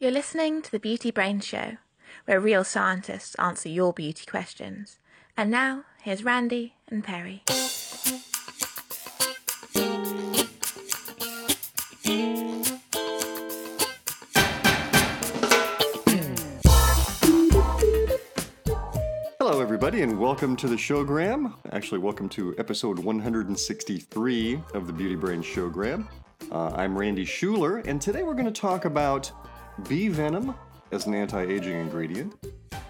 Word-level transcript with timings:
You're 0.00 0.10
listening 0.10 0.60
to 0.62 0.72
the 0.72 0.80
Beauty 0.80 1.12
Brain 1.12 1.38
Show, 1.38 1.76
where 2.24 2.40
real 2.40 2.64
scientists 2.64 3.36
answer 3.36 3.68
your 3.68 3.92
beauty 3.92 4.26
questions. 4.26 4.98
And 5.36 5.52
now, 5.52 5.84
here's 6.02 6.24
Randy 6.24 6.74
and 6.88 7.04
Perry. 7.04 7.44
Hello, 19.38 19.60
everybody, 19.60 20.02
and 20.02 20.18
welcome 20.18 20.56
to 20.56 20.66
the 20.66 20.74
Showgram. 20.74 21.54
Actually, 21.70 22.00
welcome 22.00 22.28
to 22.30 22.52
episode 22.58 22.98
163 22.98 24.60
of 24.74 24.88
the 24.88 24.92
Beauty 24.92 25.14
Brain 25.14 25.40
Showgram. 25.40 26.08
Uh, 26.50 26.70
I'm 26.74 26.98
Randy 26.98 27.24
Schueller, 27.24 27.86
and 27.86 28.02
today 28.02 28.24
we're 28.24 28.34
going 28.34 28.44
to 28.46 28.50
talk 28.52 28.86
about 28.86 29.30
bee 29.88 30.08
venom 30.08 30.54
as 30.92 31.06
an 31.06 31.14
anti-aging 31.14 31.74
ingredient. 31.80 32.34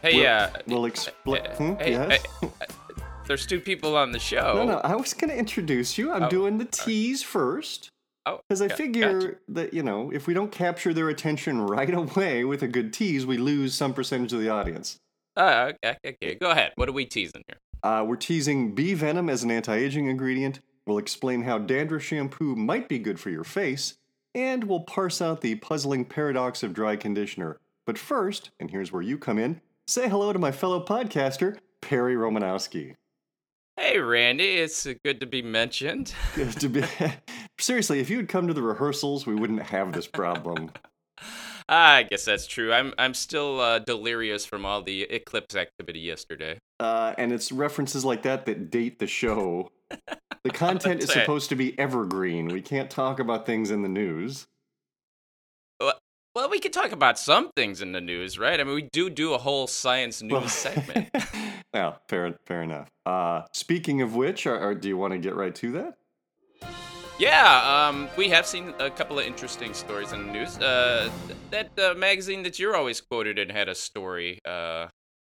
Hey, 0.02 0.16
We'll- 0.20 0.26
uh, 0.26 0.50
we'll 0.66 0.84
explain. 0.84 1.42
uh, 1.46 1.56
hmm, 1.56 1.74
hey, 1.76 1.92
yes? 1.92 2.22
hey, 2.40 2.48
uh, 2.60 2.66
there's 3.26 3.46
two 3.46 3.60
people 3.60 3.96
on 3.96 4.12
the 4.12 4.18
show. 4.18 4.54
No, 4.54 4.64
no, 4.64 4.78
I 4.84 4.94
was 4.96 5.14
going 5.14 5.30
to 5.30 5.36
introduce 5.36 5.96
you. 5.96 6.12
I'm 6.12 6.24
Oh, 6.24 6.28
doing 6.28 6.58
the 6.58 6.66
tease 6.66 7.22
first. 7.22 7.88
Oh, 8.26 8.40
Because 8.48 8.60
I 8.62 8.68
got- 8.68 8.76
figure 8.76 9.20
gotcha. 9.20 9.36
that, 9.48 9.74
you 9.74 9.82
know, 9.82 10.10
if 10.12 10.26
we 10.26 10.34
don't 10.34 10.52
capture 10.52 10.92
their 10.94 11.08
attention 11.08 11.60
right 11.60 11.92
away 11.94 12.44
with 12.44 12.62
a 12.62 12.68
good 12.68 12.92
tease, 12.92 13.24
we 13.26 13.38
lose 13.38 13.74
some 13.74 13.94
percentage 13.94 14.32
of 14.32 14.40
the 14.40 14.48
audience. 14.50 14.98
Uh, 15.36 15.72
okay, 15.84 15.96
okay, 16.06 16.34
go 16.36 16.50
ahead. 16.50 16.72
What 16.76 16.88
are 16.88 16.92
we 16.92 17.06
teasing 17.06 17.42
here? 17.48 17.56
Uh, 17.82 18.04
we're 18.06 18.16
teasing 18.16 18.74
bee 18.74 18.94
venom 18.94 19.28
as 19.28 19.42
an 19.42 19.50
anti 19.50 19.74
aging 19.74 20.06
ingredient. 20.06 20.60
We'll 20.86 20.98
explain 20.98 21.42
how 21.42 21.58
dandruff 21.58 22.02
shampoo 22.02 22.54
might 22.56 22.88
be 22.88 22.98
good 22.98 23.18
for 23.18 23.30
your 23.30 23.42
face. 23.44 23.94
And 24.34 24.64
we'll 24.64 24.80
parse 24.80 25.22
out 25.22 25.40
the 25.40 25.54
puzzling 25.56 26.04
paradox 26.04 26.62
of 26.62 26.72
dry 26.72 26.96
conditioner. 26.96 27.58
But 27.86 27.98
first, 27.98 28.50
and 28.58 28.70
here's 28.70 28.92
where 28.92 29.02
you 29.02 29.18
come 29.18 29.38
in, 29.38 29.60
say 29.86 30.08
hello 30.08 30.32
to 30.32 30.38
my 30.38 30.50
fellow 30.50 30.84
podcaster, 30.84 31.58
Perry 31.80 32.14
Romanowski. 32.16 32.94
Hey, 33.76 33.98
Randy, 33.98 34.54
it's 34.54 34.86
uh, 34.86 34.94
good 35.04 35.20
to 35.20 35.26
be 35.26 35.42
mentioned. 35.42 36.14
Good 36.34 36.52
to 36.60 36.68
be. 36.68 36.84
Seriously, 37.58 37.98
if 37.98 38.08
you 38.08 38.18
had 38.18 38.28
come 38.28 38.46
to 38.46 38.54
the 38.54 38.62
rehearsals, 38.62 39.26
we 39.26 39.34
wouldn't 39.34 39.62
have 39.62 39.92
this 39.92 40.06
problem. 40.06 40.70
I 41.68 42.04
guess 42.04 42.24
that's 42.24 42.46
true. 42.46 42.72
I'm 42.72 42.92
I'm 42.98 43.14
still 43.14 43.60
uh, 43.60 43.80
delirious 43.80 44.46
from 44.46 44.64
all 44.64 44.82
the 44.82 45.02
eclipse 45.02 45.56
activity 45.56 46.00
yesterday. 46.00 46.58
Uh, 46.78 47.14
and 47.18 47.32
it's 47.32 47.50
references 47.50 48.04
like 48.04 48.22
that 48.22 48.46
that 48.46 48.70
date 48.70 48.98
the 48.98 49.06
show. 49.06 49.70
The 50.42 50.50
content 50.52 51.02
is 51.02 51.10
supposed 51.10 51.48
to 51.50 51.56
be 51.56 51.78
evergreen. 51.78 52.48
We 52.48 52.60
can't 52.60 52.90
talk 52.90 53.18
about 53.18 53.46
things 53.46 53.70
in 53.70 53.82
the 53.82 53.88
news. 53.88 54.46
Well, 56.34 56.50
we 56.50 56.58
could 56.58 56.72
talk 56.72 56.90
about 56.90 57.16
some 57.16 57.50
things 57.54 57.80
in 57.80 57.92
the 57.92 58.00
news, 58.00 58.40
right? 58.40 58.58
I 58.58 58.64
mean, 58.64 58.74
we 58.74 58.88
do 58.92 59.08
do 59.08 59.34
a 59.34 59.38
whole 59.38 59.68
science 59.68 60.20
news 60.20 60.32
Well- 60.32 60.48
segment. 60.48 61.10
well, 61.74 62.00
fair, 62.08 62.36
fair 62.44 62.62
enough. 62.62 62.88
Uh, 63.06 63.42
speaking 63.52 64.02
of 64.02 64.16
which, 64.16 64.44
or, 64.44 64.58
or 64.58 64.74
do 64.74 64.88
you 64.88 64.96
want 64.96 65.12
to 65.12 65.18
get 65.18 65.36
right 65.36 65.54
to 65.54 65.72
that? 65.72 65.94
Yeah, 67.20 67.86
um, 67.88 68.08
we 68.16 68.28
have 68.30 68.44
seen 68.44 68.74
a 68.80 68.90
couple 68.90 69.20
of 69.20 69.24
interesting 69.24 69.72
stories 69.74 70.10
in 70.10 70.26
the 70.26 70.32
news. 70.32 70.58
Uh, 70.58 71.08
that 71.50 71.70
uh, 71.78 71.94
magazine 71.94 72.42
that 72.42 72.58
you're 72.58 72.74
always 72.74 73.00
quoted 73.00 73.38
in 73.38 73.50
had 73.50 73.68
a 73.68 73.74
story. 73.76 74.40
Uh, 74.44 74.88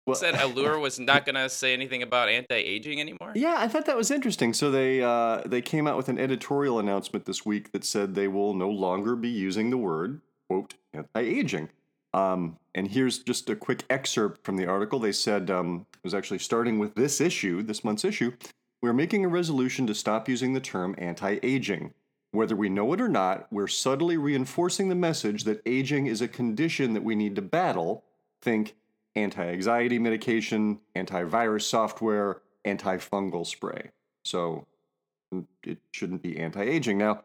Well, 0.07 0.15
said 0.15 0.35
Allure 0.35 0.79
was 0.79 0.99
not 0.99 1.25
gonna 1.25 1.49
say 1.49 1.73
anything 1.73 2.01
about 2.01 2.29
anti-aging 2.29 3.01
anymore. 3.01 3.33
yeah, 3.35 3.55
I 3.57 3.67
thought 3.67 3.85
that 3.87 3.97
was 3.97 4.09
interesting. 4.09 4.53
So 4.53 4.71
they 4.71 5.03
uh, 5.03 5.41
they 5.45 5.61
came 5.61 5.85
out 5.85 5.97
with 5.97 6.07
an 6.07 6.17
editorial 6.17 6.79
announcement 6.79 7.25
this 7.25 7.45
week 7.45 7.73
that 7.73 7.83
said 7.83 8.15
they 8.15 8.29
will 8.29 8.53
no 8.53 8.69
longer 8.69 9.15
be 9.15 9.29
using 9.29 9.69
the 9.69 9.77
word 9.77 10.21
quote 10.49 10.75
anti-aging. 10.93 11.69
Um, 12.13 12.57
and 12.73 12.87
here's 12.87 13.19
just 13.19 13.49
a 13.49 13.55
quick 13.55 13.83
excerpt 13.89 14.45
from 14.45 14.55
the 14.55 14.65
article. 14.65 14.97
They 14.97 15.11
said 15.11 15.51
um, 15.51 15.85
it 15.93 16.03
was 16.03 16.13
actually 16.13 16.39
starting 16.39 16.79
with 16.79 16.95
this 16.95 17.19
issue, 17.19 17.61
this 17.61 17.83
month's 17.83 18.05
issue. 18.05 18.31
We're 18.81 18.93
making 18.93 19.25
a 19.25 19.27
resolution 19.29 19.87
to 19.87 19.93
stop 19.93 20.29
using 20.29 20.53
the 20.53 20.61
term 20.61 20.95
anti-aging. 20.97 21.93
Whether 22.31 22.55
we 22.55 22.69
know 22.69 22.93
it 22.93 23.01
or 23.01 23.09
not, 23.09 23.47
we're 23.51 23.67
subtly 23.67 24.17
reinforcing 24.17 24.89
the 24.89 24.95
message 24.95 25.43
that 25.43 25.61
aging 25.65 26.07
is 26.07 26.21
a 26.21 26.27
condition 26.27 26.93
that 26.93 27.03
we 27.03 27.15
need 27.15 27.35
to 27.35 27.41
battle. 27.41 28.03
Think 28.41 28.75
anti 29.17 29.45
anxiety 29.45 29.99
medication, 29.99 30.79
antivirus 30.95 31.63
software, 31.63 32.41
antifungal 32.65 33.45
spray. 33.45 33.89
So 34.23 34.65
it 35.63 35.77
shouldn't 35.91 36.21
be 36.21 36.37
anti 36.39 36.61
aging. 36.61 36.97
Now, 36.97 37.23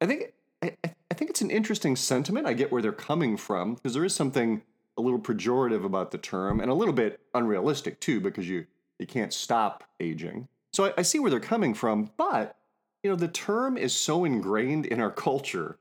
I 0.00 0.06
think. 0.06 0.32
I- 0.62 0.76
I 1.10 1.16
think 1.16 1.30
it's 1.30 1.42
an 1.42 1.50
interesting 1.52 1.94
sentiment. 1.94 2.44
I 2.44 2.54
get 2.54 2.72
where 2.72 2.82
they're 2.82 2.90
coming 2.90 3.36
from 3.36 3.74
because 3.74 3.94
there 3.94 4.04
is 4.04 4.12
something 4.16 4.62
a 4.96 5.00
little 5.00 5.20
pejorative 5.20 5.84
about 5.84 6.10
the 6.10 6.18
term 6.18 6.58
and 6.58 6.68
a 6.68 6.74
little 6.74 6.94
bit 6.94 7.20
unrealistic 7.34 8.00
too 8.00 8.20
because 8.20 8.48
you 8.48 8.66
you 8.98 9.06
can't 9.06 9.32
stop 9.32 9.84
aging. 10.00 10.48
So 10.72 10.86
I, 10.86 10.94
I 10.98 11.02
see 11.02 11.20
where 11.20 11.30
they're 11.30 11.38
coming 11.38 11.72
from, 11.72 12.10
but 12.16 12.56
you 13.04 13.10
know 13.10 13.14
the 13.16 13.28
term 13.28 13.76
is 13.76 13.92
so 13.92 14.24
ingrained 14.24 14.86
in 14.86 14.98
our 15.00 15.10
culture, 15.12 15.78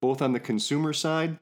both 0.00 0.20
on 0.20 0.32
the 0.32 0.40
consumer 0.40 0.92
side 0.92 1.38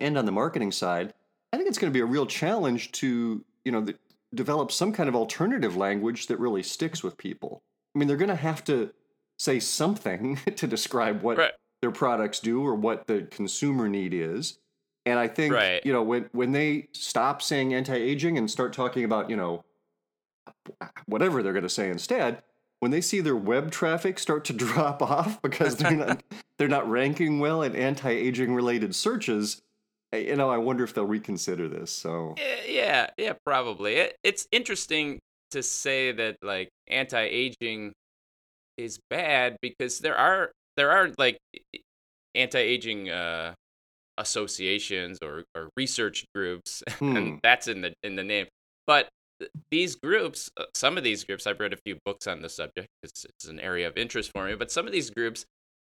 and 0.00 0.16
on 0.16 0.24
the 0.26 0.32
marketing 0.32 0.70
side. 0.70 1.12
I 1.52 1.56
think 1.56 1.68
it's 1.68 1.78
going 1.78 1.92
to 1.92 1.96
be 1.96 2.00
a 2.02 2.06
real 2.06 2.26
challenge 2.26 2.92
to 2.92 3.44
you 3.64 3.72
know 3.72 3.80
the, 3.80 3.94
develop 4.34 4.70
some 4.72 4.92
kind 4.92 5.08
of 5.08 5.16
alternative 5.16 5.76
language 5.76 6.26
that 6.28 6.38
really 6.38 6.62
sticks 6.62 7.02
with 7.02 7.16
people. 7.16 7.62
I 7.94 7.98
mean, 7.98 8.06
they're 8.08 8.16
going 8.16 8.28
to 8.28 8.36
have 8.36 8.62
to 8.64 8.90
say 9.38 9.58
something 9.58 10.36
to 10.56 10.66
describe 10.66 11.22
what 11.22 11.38
Right. 11.38 11.52
their 11.82 11.90
products 11.90 12.40
do 12.40 12.64
or 12.64 12.74
what 12.74 13.06
the 13.06 13.22
consumer 13.30 13.88
need 13.88 14.14
is. 14.14 14.58
And 15.06 15.18
I 15.18 15.26
think 15.28 15.54
Right. 15.54 15.84
you 15.84 15.92
know 15.92 16.02
when 16.02 16.28
when 16.32 16.52
they 16.52 16.88
stop 16.92 17.42
saying 17.42 17.74
anti-aging 17.74 18.38
and 18.38 18.50
start 18.50 18.72
talking 18.72 19.04
about 19.04 19.28
you 19.30 19.36
know 19.36 19.64
whatever 21.06 21.42
they're 21.42 21.52
going 21.52 21.62
to 21.62 21.68
say 21.68 21.88
instead, 21.90 22.42
when 22.80 22.90
they 22.90 23.00
see 23.00 23.20
their 23.20 23.36
web 23.36 23.70
traffic 23.70 24.18
start 24.18 24.44
to 24.46 24.52
drop 24.64 25.02
off 25.02 25.40
because 25.42 25.76
they're 25.76 25.90
not 25.96 26.22
they're 26.58 26.68
not 26.68 26.88
ranking 26.88 27.40
well 27.40 27.62
in 27.62 27.74
anti-aging 27.74 28.54
related 28.54 28.94
searches, 28.94 29.62
you 30.12 30.36
know, 30.36 30.50
I 30.50 30.58
wonder 30.58 30.84
if 30.84 30.94
they'll 30.94 31.04
reconsider 31.06 31.68
this. 31.68 31.90
So 31.90 32.34
Yeah, 32.38 32.56
yeah, 32.66 33.06
yeah, 33.16 33.32
probably. 33.44 33.96
It, 33.96 34.16
it's 34.22 34.46
interesting 34.52 35.18
to 35.52 35.62
say 35.62 36.12
that 36.12 36.36
like 36.42 36.68
anti-aging 36.88 37.92
is 38.76 38.98
bad 39.10 39.56
because 39.62 39.98
there 39.98 40.16
are 40.16 40.50
there 40.76 40.90
are 40.90 41.10
like 41.18 41.38
anti-aging 42.34 43.10
uh, 43.10 43.54
associations 44.18 45.18
or, 45.22 45.44
or 45.56 45.68
research 45.76 46.24
groups, 46.34 46.82
Hmm. 46.98 47.16
and 47.16 47.40
that's 47.42 47.68
in 47.68 47.80
the 47.82 47.92
in 48.02 48.16
the 48.16 48.24
name. 48.24 48.46
But 48.86 49.08
these 49.70 49.96
groups, 49.96 50.50
uh, 50.58 50.64
some 50.74 50.98
of 50.98 51.04
these 51.04 51.24
groups, 51.24 51.46
I've 51.46 51.60
read 51.60 51.72
a 51.72 51.78
few 51.84 51.98
books 52.04 52.26
on 52.26 52.42
the 52.42 52.48
subject. 52.48 52.88
It's, 53.02 53.24
it's 53.24 53.46
an 53.46 53.58
area 53.58 53.88
of 53.88 53.96
interest 53.96 54.30
for 54.34 54.46
me. 54.46 54.54
But 54.54 54.70
some 54.70 54.86
of 54.86 54.92
these 54.92 55.08
groups 55.10 55.44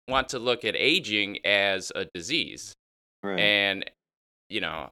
want 0.09 0.31
to 0.31 0.39
look 0.39 0.65
at 0.65 0.75
aging 0.75 1.39
as 1.45 1.93
a 1.95 2.07
disease. 2.15 2.73
right. 3.23 3.39
And 3.39 3.85
you 4.53 4.61
know, 4.61 4.89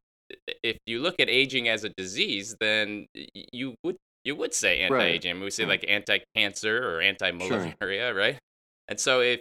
if 0.62 0.78
you 0.87 1.00
look 1.00 1.16
at 1.21 1.28
aging 1.28 1.69
as 1.69 1.84
a 1.84 1.91
disease, 1.91 2.56
then 2.60 3.06
you 3.53 3.75
would 3.84 3.97
you 4.25 4.37
would 4.37 4.54
say 4.54 4.82
Right. 4.88 5.00
anti-aging. 5.00 5.41
We 5.41 5.50
say 5.50 5.65
Right. 5.65 5.81
like 5.81 5.84
anti-cancer 5.88 6.76
or 6.88 7.00
anti-malaria, 7.00 8.15
right? 8.15 8.38
And 8.88 8.98
so 8.98 9.21
if 9.21 9.41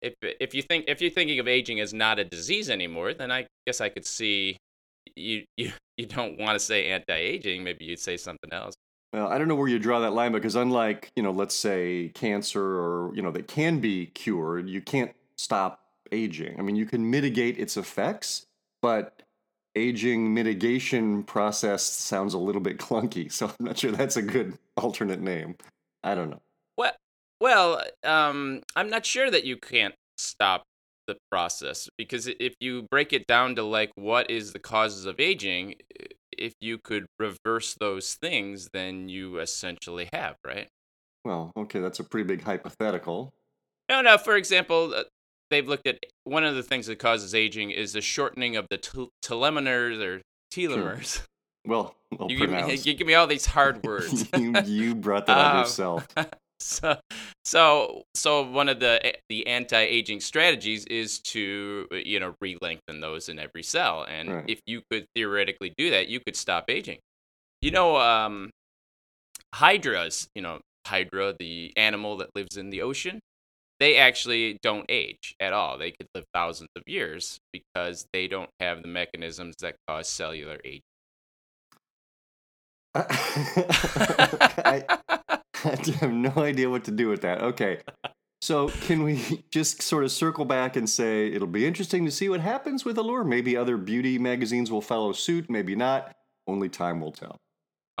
if 0.00 0.14
if 0.22 0.54
you 0.54 0.62
think 0.62 0.84
if 0.88 1.00
you're 1.00 1.10
thinking 1.10 1.38
of 1.38 1.48
aging 1.48 1.80
as 1.80 1.92
not 1.94 2.18
a 2.18 2.24
disease 2.24 2.70
anymore, 2.70 3.14
then 3.14 3.30
I 3.30 3.46
guess 3.66 3.80
I 3.80 3.88
could 3.88 4.06
see 4.06 4.56
you 5.16 5.44
you 5.56 5.72
you 5.96 6.06
don't 6.06 6.38
want 6.38 6.54
to 6.58 6.60
say 6.60 6.88
anti-aging. 6.90 7.62
Maybe 7.62 7.84
you'd 7.84 7.98
say 8.00 8.16
something 8.16 8.52
else. 8.52 8.74
Well, 9.12 9.28
I 9.28 9.36
don't 9.36 9.46
know 9.46 9.54
where 9.54 9.68
you 9.68 9.78
draw 9.78 10.00
that 10.00 10.14
line 10.14 10.32
because 10.32 10.56
unlike, 10.56 11.10
you 11.16 11.22
know, 11.22 11.32
let's 11.32 11.54
say 11.54 12.10
cancer 12.14 12.64
or, 12.64 13.14
you 13.14 13.20
know, 13.20 13.30
that 13.32 13.46
can 13.46 13.78
be 13.78 14.06
cured, 14.06 14.70
you 14.70 14.80
can't 14.80 15.12
stop 15.36 15.80
aging. 16.12 16.58
I 16.58 16.62
mean, 16.62 16.76
you 16.76 16.86
can 16.86 17.10
mitigate 17.10 17.58
its 17.58 17.76
effects, 17.76 18.46
but 18.80 19.22
aging 19.74 20.34
mitigation 20.34 21.22
process 21.22 21.82
sounds 21.82 22.34
a 22.34 22.38
little 22.38 22.60
bit 22.60 22.78
clunky. 22.78 23.30
So 23.32 23.46
I'm 23.46 23.66
not 23.66 23.78
sure 23.78 23.90
that's 23.92 24.16
a 24.16 24.22
good 24.22 24.58
alternate 24.76 25.20
name. 25.20 25.56
I 26.02 26.14
don't 26.14 26.30
know. 26.30 26.40
Well, 26.76 26.92
well, 27.40 27.82
um, 28.04 28.62
I'm 28.76 28.90
not 28.90 29.06
sure 29.06 29.30
that 29.30 29.44
you 29.44 29.56
can't 29.56 29.94
stop 30.16 30.62
the 31.06 31.16
process 31.30 31.88
because 31.98 32.28
if 32.38 32.54
you 32.60 32.86
break 32.90 33.12
it 33.12 33.26
down 33.26 33.56
to 33.56 33.62
like 33.62 33.90
what 33.96 34.30
is 34.30 34.52
the 34.52 34.58
causes 34.58 35.06
of 35.06 35.18
aging, 35.18 35.74
if 36.36 36.52
you 36.60 36.78
could 36.78 37.06
reverse 37.18 37.74
those 37.78 38.14
things, 38.14 38.68
then 38.72 39.08
you 39.08 39.38
essentially 39.38 40.08
have, 40.12 40.36
right? 40.46 40.68
Well, 41.24 41.52
okay, 41.56 41.78
that's 41.78 42.00
a 42.00 42.04
pretty 42.04 42.26
big 42.26 42.42
hypothetical. 42.42 43.32
No, 43.88 44.00
no. 44.00 44.18
For 44.18 44.36
example, 44.36 44.94
uh, 44.94 45.04
they've 45.52 45.68
looked 45.68 45.86
at 45.86 45.98
one 46.24 46.44
of 46.44 46.54
the 46.56 46.62
things 46.62 46.86
that 46.88 46.98
causes 46.98 47.34
aging 47.34 47.70
is 47.70 47.92
the 47.92 48.00
shortening 48.00 48.56
of 48.56 48.66
the 48.70 48.78
tel- 48.78 49.10
telomeres 49.24 50.00
or 50.02 50.20
telomeres. 50.52 51.22
Well, 51.66 51.94
well 52.18 52.30
You 52.30 52.38
give, 52.38 52.50
me, 52.50 52.74
you 52.82 52.94
give 52.94 53.06
me 53.06 53.14
all 53.14 53.26
these 53.28 53.46
hard 53.46 53.82
words. 53.84 54.28
you, 54.36 54.54
you 54.64 54.94
brought 54.96 55.26
that 55.26 55.38
on 55.38 55.50
Um, 55.52 55.58
yourself. 55.60 56.08
so, 56.60 56.96
So, 57.44 58.02
so 58.14 58.42
one 58.42 58.68
of 58.68 58.78
the 58.80 59.04
eh, 59.04 59.12
the 59.28 59.46
anti-aging 59.46 60.20
strategies 60.20 60.84
is 60.86 61.20
to 61.34 61.86
uh, 61.92 61.96
you 61.96 62.18
know 62.20 62.34
re-lengthen 62.40 63.00
those 63.00 63.28
in 63.28 63.38
every 63.38 63.62
cell, 63.62 64.04
and 64.08 64.28
Right. 64.32 64.44
if 64.48 64.60
you 64.66 64.82
could 64.90 65.06
theoretically 65.14 65.72
do 65.76 65.90
that, 65.90 66.08
you 66.08 66.20
could 66.20 66.36
stop 66.36 66.64
aging. 66.68 66.98
You 67.60 67.70
know, 67.72 67.96
um, 67.96 68.50
hydras. 69.54 70.28
You 70.34 70.42
know, 70.42 70.60
hydra, 70.86 71.34
the 71.38 71.72
animal 71.76 72.16
that 72.18 72.30
lives 72.34 72.56
in 72.56 72.70
the 72.70 72.82
ocean, 72.82 73.20
they 73.82 73.96
actually 73.96 74.58
don't 74.62 74.86
age 74.88 75.34
at 75.40 75.52
all. 75.52 75.76
They 75.76 75.90
could 75.90 76.06
live 76.14 76.24
thousands 76.32 76.70
of 76.76 76.84
years 76.86 77.40
because 77.52 78.06
they 78.12 78.28
don't 78.28 78.50
have 78.60 78.80
the 78.82 78.88
mechanisms 78.88 79.56
that 79.60 79.74
cause 79.88 80.08
cellular 80.08 80.58
aging. 80.64 80.82
I, 82.94 84.84
I 84.88 85.38
have 85.64 86.12
no 86.12 86.32
idea 86.36 86.70
what 86.70 86.84
to 86.84 86.92
do 86.92 87.08
with 87.08 87.22
that. 87.22 87.42
Okay. 87.42 87.80
So, 88.40 88.68
can 88.68 89.02
we 89.02 89.42
just 89.50 89.82
sort 89.82 90.04
of 90.04 90.12
circle 90.12 90.44
back 90.44 90.76
and 90.76 90.88
say 90.88 91.32
it'll 91.32 91.48
be 91.48 91.66
interesting 91.66 92.04
to 92.04 92.10
see 92.10 92.28
what 92.28 92.40
happens 92.40 92.84
with 92.84 92.98
Allure? 92.98 93.24
Maybe 93.24 93.56
other 93.56 93.76
beauty 93.76 94.16
magazines 94.18 94.70
will 94.70 94.80
follow 94.80 95.12
suit, 95.12 95.50
maybe 95.50 95.74
not. 95.74 96.12
Only 96.46 96.68
time 96.68 97.00
will 97.00 97.12
tell. 97.12 97.36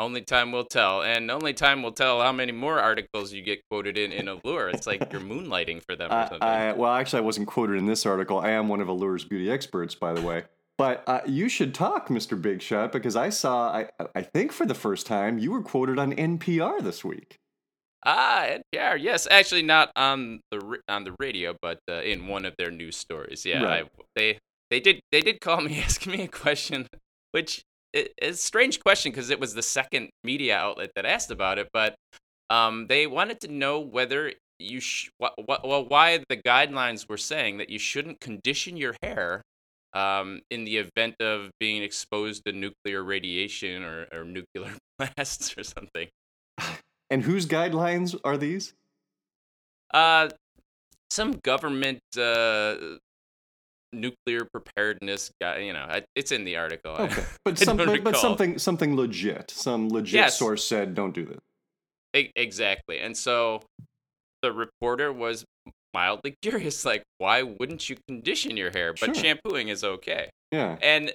Only 0.02 0.22
time 0.22 0.50
will 0.50 0.64
tell, 0.64 1.02
and 1.02 1.30
only 1.30 1.54
time 1.54 1.82
will 1.82 1.92
tell 1.92 2.20
how 2.20 2.32
many 2.32 2.50
more 2.50 2.80
articles 2.80 3.32
you 3.32 3.40
get 3.40 3.60
quoted 3.70 3.96
in 3.96 4.10
in 4.10 4.26
Allure. 4.26 4.68
It's 4.70 4.86
like 4.86 5.12
you're 5.12 5.20
moonlighting 5.20 5.82
for 5.86 5.94
them 5.94 6.10
or 6.10 6.26
something. 6.28 6.42
I, 6.42 6.72
well, 6.72 6.92
actually, 6.92 7.20
I 7.20 7.22
wasn't 7.22 7.46
quoted 7.46 7.76
in 7.76 7.86
this 7.86 8.04
article. 8.04 8.38
I 8.40 8.50
am 8.50 8.68
one 8.68 8.80
of 8.80 8.88
Allure's 8.88 9.24
beauty 9.24 9.48
experts, 9.48 9.94
by 9.94 10.12
the 10.12 10.20
way. 10.20 10.42
But 10.76 11.04
uh, 11.06 11.20
you 11.24 11.48
should 11.48 11.74
talk, 11.74 12.08
Mr. 12.08 12.40
Big 12.40 12.60
Shot, 12.60 12.90
because 12.90 13.14
I 13.14 13.28
saw, 13.28 13.70
I, 13.70 13.88
I 14.16 14.22
think 14.22 14.50
for 14.50 14.66
the 14.66 14.74
first 14.74 15.06
time, 15.06 15.38
you 15.38 15.52
were 15.52 15.62
quoted 15.62 15.98
on 15.98 16.12
NPR 16.12 16.82
this 16.82 17.04
week. 17.04 17.38
Ah, 18.04 18.46
NPR. 18.74 19.00
Yes, 19.00 19.28
actually 19.30 19.62
not 19.62 19.92
on 19.94 20.40
the 20.50 20.80
on 20.88 21.04
the 21.04 21.14
radio, 21.20 21.54
but 21.62 21.78
uh, 21.88 22.00
in 22.00 22.26
one 22.26 22.44
of 22.44 22.54
their 22.58 22.72
news 22.72 22.96
stories. 22.96 23.46
Yeah, 23.46 23.62
Right. 23.62 23.84
I, 23.84 24.02
they 24.16 24.38
they 24.70 24.80
did 24.80 25.00
they 25.12 25.20
did 25.20 25.40
call 25.40 25.60
me 25.60 25.80
asking 25.86 26.12
me 26.12 26.22
a 26.22 26.28
question, 26.28 26.88
which 27.30 27.62
i- 27.96 28.08
is 28.20 28.36
a 28.36 28.42
strange 28.42 28.80
question 28.80 29.12
because 29.12 29.30
it 29.30 29.40
was 29.40 29.54
the 29.54 29.62
second 29.62 30.10
media 30.24 30.56
outlet 30.56 30.90
that 30.96 31.04
asked 31.06 31.30
about 31.30 31.58
it, 31.58 31.68
but 31.72 31.94
um, 32.50 32.86
they 32.88 33.06
wanted 33.06 33.40
to 33.40 33.48
know 33.48 33.80
whether 33.80 34.32
you 34.58 34.80
sh- 34.80 35.10
wh- 35.22 35.34
wh- 35.48 35.64
well 35.64 35.84
why 35.86 36.18
the 36.28 36.36
guidelines 36.36 37.08
were 37.08 37.16
saying 37.16 37.58
that 37.58 37.70
you 37.70 37.78
shouldn't 37.78 38.20
condition 38.20 38.76
your 38.76 38.94
hair. 39.02 39.42
Um, 39.94 40.40
in 40.50 40.64
the 40.64 40.78
event 40.78 41.16
of 41.20 41.50
being 41.60 41.82
exposed 41.82 42.46
to 42.46 42.52
nuclear 42.52 43.02
radiation 43.04 43.82
or, 43.84 44.06
or 44.10 44.24
nuclear 44.24 44.74
blasts 44.98 45.54
or 45.58 45.62
something. 45.62 46.08
And 47.10 47.22
whose 47.22 47.44
guidelines 47.44 48.18
are 48.24 48.38
these? 48.38 48.72
Uh, 49.92 50.30
some 51.10 51.32
government 51.44 52.00
uh, 52.16 52.76
nuclear 53.92 54.46
preparedness 54.52 55.30
guy. 55.40 55.58
You 55.58 55.72
know, 55.72 55.86
I- 55.88 56.04
it's 56.16 56.32
in 56.32 56.44
the 56.44 56.56
article. 56.56 56.92
Okay, 56.92 57.24
but, 57.44 57.60
I 57.60 57.64
some, 57.64 57.76
but, 57.76 58.02
but 58.04 58.16
something 58.16 58.58
something 58.58 58.96
legit. 58.96 59.50
Some 59.50 59.88
legit 59.88 60.14
Yes. 60.14 60.38
source 60.38 60.64
said, 60.64 60.94
"Don't 60.94 61.14
do 61.14 61.24
this." 61.24 61.38
E- 62.16 62.30
exactly. 62.36 62.98
And 63.00 63.16
so 63.16 63.62
the 64.42 64.52
reporter 64.52 65.12
was 65.12 65.44
mildly 65.94 66.34
curious, 66.42 66.84
like, 66.84 67.02
why 67.18 67.42
wouldn't 67.42 67.88
you 67.88 67.96
condition 68.08 68.56
your 68.56 68.70
hair? 68.70 68.92
But 68.92 69.14
Sure. 69.14 69.24
shampooing 69.24 69.68
is 69.68 69.84
okay. 69.84 70.30
Yeah, 70.50 70.76
And 70.82 71.12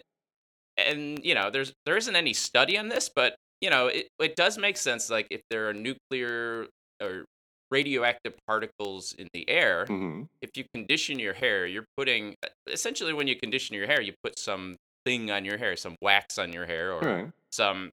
and 0.78 1.20
you 1.24 1.34
know, 1.36 1.50
there's 1.50 1.74
there 1.86 1.98
isn't 1.98 2.16
any 2.16 2.34
study 2.34 2.78
on 2.78 2.90
this, 2.90 3.10
but 3.14 3.36
you 3.62 3.70
know, 3.70 3.88
it 3.88 4.08
it 4.20 4.36
does 4.36 4.58
make 4.58 4.78
sense. 4.78 5.10
Like, 5.10 5.28
if 5.32 5.42
there 5.50 5.68
are 5.70 5.74
nuclear 5.74 6.68
or 7.02 7.26
radioactive 7.72 8.34
particles 8.48 9.14
in 9.14 9.28
the 9.34 9.48
air, 9.50 9.86
hmm 9.86 10.24
if 10.42 10.52
you 10.56 10.64
condition 10.72 11.18
your 11.18 11.34
hair, 11.34 11.66
you're 11.66 11.88
putting 11.98 12.36
essentially 12.68 13.12
when 13.12 13.28
you 13.28 13.36
condition 13.36 13.76
your 13.76 13.88
hair, 13.88 14.00
you 14.00 14.14
put 14.24 14.38
some 14.38 14.76
thing 15.04 15.32
on 15.32 15.44
your 15.44 15.58
hair, 15.58 15.76
some 15.76 15.96
wax 16.00 16.38
on 16.38 16.54
your 16.54 16.66
hair, 16.66 16.94
or 16.94 17.00
right. 17.02 17.32
some 17.52 17.90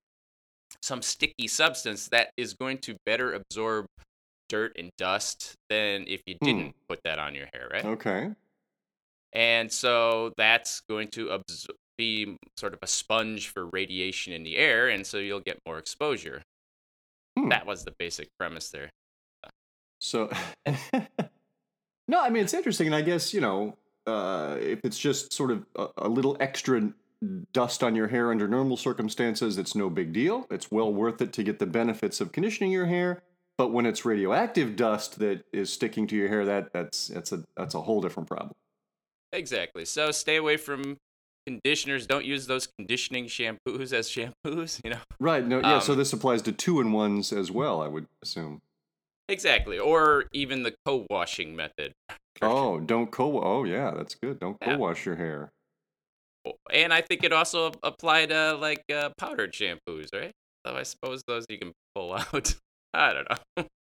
some 0.82 1.00
sticky 1.00 1.48
substance 1.48 2.08
that 2.08 2.30
is 2.36 2.52
going 2.52 2.76
to 2.78 2.96
better 3.06 3.32
absorb 3.32 3.86
dirt 4.50 4.72
and 4.78 4.90
dust 4.98 5.54
than 5.70 6.04
if 6.06 6.20
you 6.26 6.36
Hmm. 6.40 6.46
didn't 6.46 6.74
put 6.86 7.00
that 7.04 7.18
on 7.18 7.34
your 7.34 7.46
hair, 7.54 7.68
right? 7.72 7.84
Okay. 7.84 8.30
And 9.32 9.72
so 9.72 10.32
that's 10.36 10.82
going 10.88 11.08
to 11.12 11.42
be 11.96 12.36
sort 12.58 12.74
of 12.74 12.80
a 12.82 12.86
sponge 12.86 13.48
for 13.48 13.66
radiation 13.72 14.32
in 14.34 14.42
the 14.42 14.56
air, 14.58 14.88
and 14.88 15.06
so 15.06 15.16
you'll 15.16 15.40
get 15.40 15.58
more 15.66 15.78
exposure. 15.78 16.42
Hmm. 17.38 17.48
That 17.48 17.64
was 17.64 17.84
the 17.84 17.94
basic 17.98 18.28
premise 18.38 18.68
there. 18.70 18.90
So, 20.04 20.30
no, 22.08 22.20
I 22.20 22.28
mean 22.28 22.44
it's 22.44 22.54
interesting, 22.54 22.86
and 22.88 22.94
I 22.94 23.00
guess 23.00 23.32
you 23.32 23.40
know 23.40 23.76
uh, 24.06 24.56
if 24.60 24.80
it's 24.84 24.98
just 24.98 25.32
sort 25.32 25.50
of 25.50 25.64
a, 25.76 25.88
a 25.98 26.08
little 26.08 26.36
extra 26.40 26.92
dust 27.54 27.82
on 27.82 27.94
your 27.94 28.08
hair 28.08 28.30
under 28.30 28.46
normal 28.46 28.76
circumstances, 28.76 29.56
it's 29.56 29.74
no 29.74 29.88
big 29.88 30.12
deal. 30.12 30.46
It's 30.50 30.70
well 30.70 30.92
worth 30.92 31.22
it 31.22 31.32
to 31.34 31.42
get 31.42 31.58
the 31.58 31.66
benefits 31.66 32.20
of 32.20 32.32
conditioning 32.32 32.70
your 32.70 32.86
hair. 32.86 33.22
But 33.56 33.68
when 33.68 33.86
it's 33.86 34.04
radioactive 34.04 34.76
dust 34.76 35.20
that 35.20 35.44
is 35.52 35.72
sticking 35.72 36.06
to 36.08 36.16
your 36.16 36.28
hair, 36.28 36.44
that 36.44 36.72
that's 36.72 37.08
that's 37.08 37.32
a 37.32 37.42
that's 37.56 37.74
a 37.74 37.80
whole 37.80 38.02
different 38.02 38.28
problem. 38.28 38.52
Exactly. 39.32 39.84
So 39.86 40.10
stay 40.10 40.36
away 40.36 40.58
from 40.58 40.98
conditioners. 41.46 42.06
Don't 42.06 42.26
use 42.26 42.46
those 42.46 42.66
conditioning 42.66 43.26
shampoos 43.26 43.92
as 43.92 44.10
shampoos. 44.10 44.80
You 44.84 44.90
know. 44.90 44.98
Right. 45.18 45.46
No. 45.46 45.60
Yeah. 45.60 45.78
so 45.78 45.92
Um, 45.92 45.98
this 45.98 46.12
applies 46.12 46.42
to 46.42 46.52
two 46.52 46.80
in 46.80 46.92
ones 46.92 47.32
as 47.32 47.50
well. 47.50 47.80
I 47.80 47.88
would 47.88 48.06
assume. 48.22 48.60
Exactly. 49.28 49.78
Or 49.78 50.26
even 50.32 50.62
the 50.62 50.74
co-washing 50.84 51.56
method. 51.56 51.92
Oh, 52.42 52.78
don't 52.80 53.10
co. 53.10 53.40
Oh, 53.42 53.64
yeah, 53.64 53.92
that's 53.96 54.14
good. 54.14 54.38
Don't 54.40 54.56
Yeah. 54.60 54.74
co-wash 54.74 55.06
your 55.06 55.16
hair. 55.16 55.52
And 56.70 56.92
I 56.92 57.00
think 57.00 57.24
it 57.24 57.32
also 57.32 57.72
applied 57.82 58.28
to 58.28 58.54
like 58.54 58.84
uh, 58.92 59.10
powdered 59.16 59.52
shampoos, 59.52 60.08
right? 60.14 60.32
So 60.66 60.74
I 60.76 60.82
suppose 60.82 61.22
those 61.26 61.46
you 61.48 61.58
can 61.58 61.72
pull 61.94 62.12
out. 62.18 62.54
I 62.92 63.12
don't 63.12 63.28
know. 63.30 63.64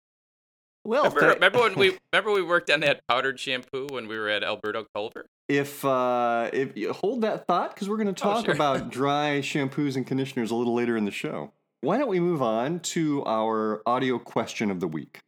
Well, 0.84 1.04
Remember, 1.12 1.34
remember 1.36 1.60
when 1.60 1.76
we 1.78 1.98
remember 2.12 2.32
we 2.32 2.42
worked 2.42 2.72
on 2.72 2.80
that 2.80 3.02
powdered 3.08 3.40
shampoo 3.40 3.88
when 3.92 4.08
we 4.08 4.18
were 4.18 4.30
at 4.30 4.44
Alberto 4.44 4.86
Culver? 4.96 5.28
if 5.48 5.86
uh, 5.86 6.50
if 6.54 6.76
you 6.76 6.92
hold 6.92 7.22
that 7.22 7.46
thought, 7.46 7.76
because 7.76 7.88
we're 7.88 7.98
going 7.98 8.08
to 8.08 8.14
talk 8.14 8.40
Oh, 8.40 8.46
sure. 8.46 8.56
about 8.56 8.90
dry 8.90 9.42
shampoos 9.44 9.96
and 9.96 10.08
conditioners 10.08 10.50
a 10.50 10.56
little 10.56 10.74
later 10.74 10.98
in 10.98 11.06
the 11.06 11.12
show. 11.12 11.52
Why 11.82 12.00
don't 12.00 12.10
we 12.10 12.20
move 12.20 12.42
on 12.42 12.80
to 12.80 13.24
our 13.26 13.84
audio 13.86 14.18
question 14.18 14.72
of 14.72 14.80
the 14.80 14.88
week? 14.88 15.20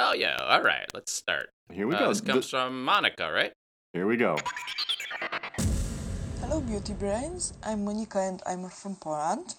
Oh 0.00 0.14
yeah. 0.14 0.36
All 0.38 0.62
right. 0.62 0.86
Let's 0.94 1.12
start. 1.12 1.50
Here 1.72 1.86
we 1.88 1.96
Uh, 1.96 1.98
go. 1.98 2.08
This 2.10 2.20
Th- 2.20 2.32
comes 2.32 2.50
from 2.50 2.86
Monika, 2.86 3.34
right? 3.34 3.52
Here 3.92 4.06
we 4.06 4.16
go. 4.16 4.36
Hello, 6.40 6.60
Beauty 6.60 6.92
Brains. 6.94 7.52
I'm 7.64 7.84
Monika 7.84 8.28
and 8.28 8.40
I'm 8.46 8.68
from 8.70 8.94
Poland. 8.94 9.56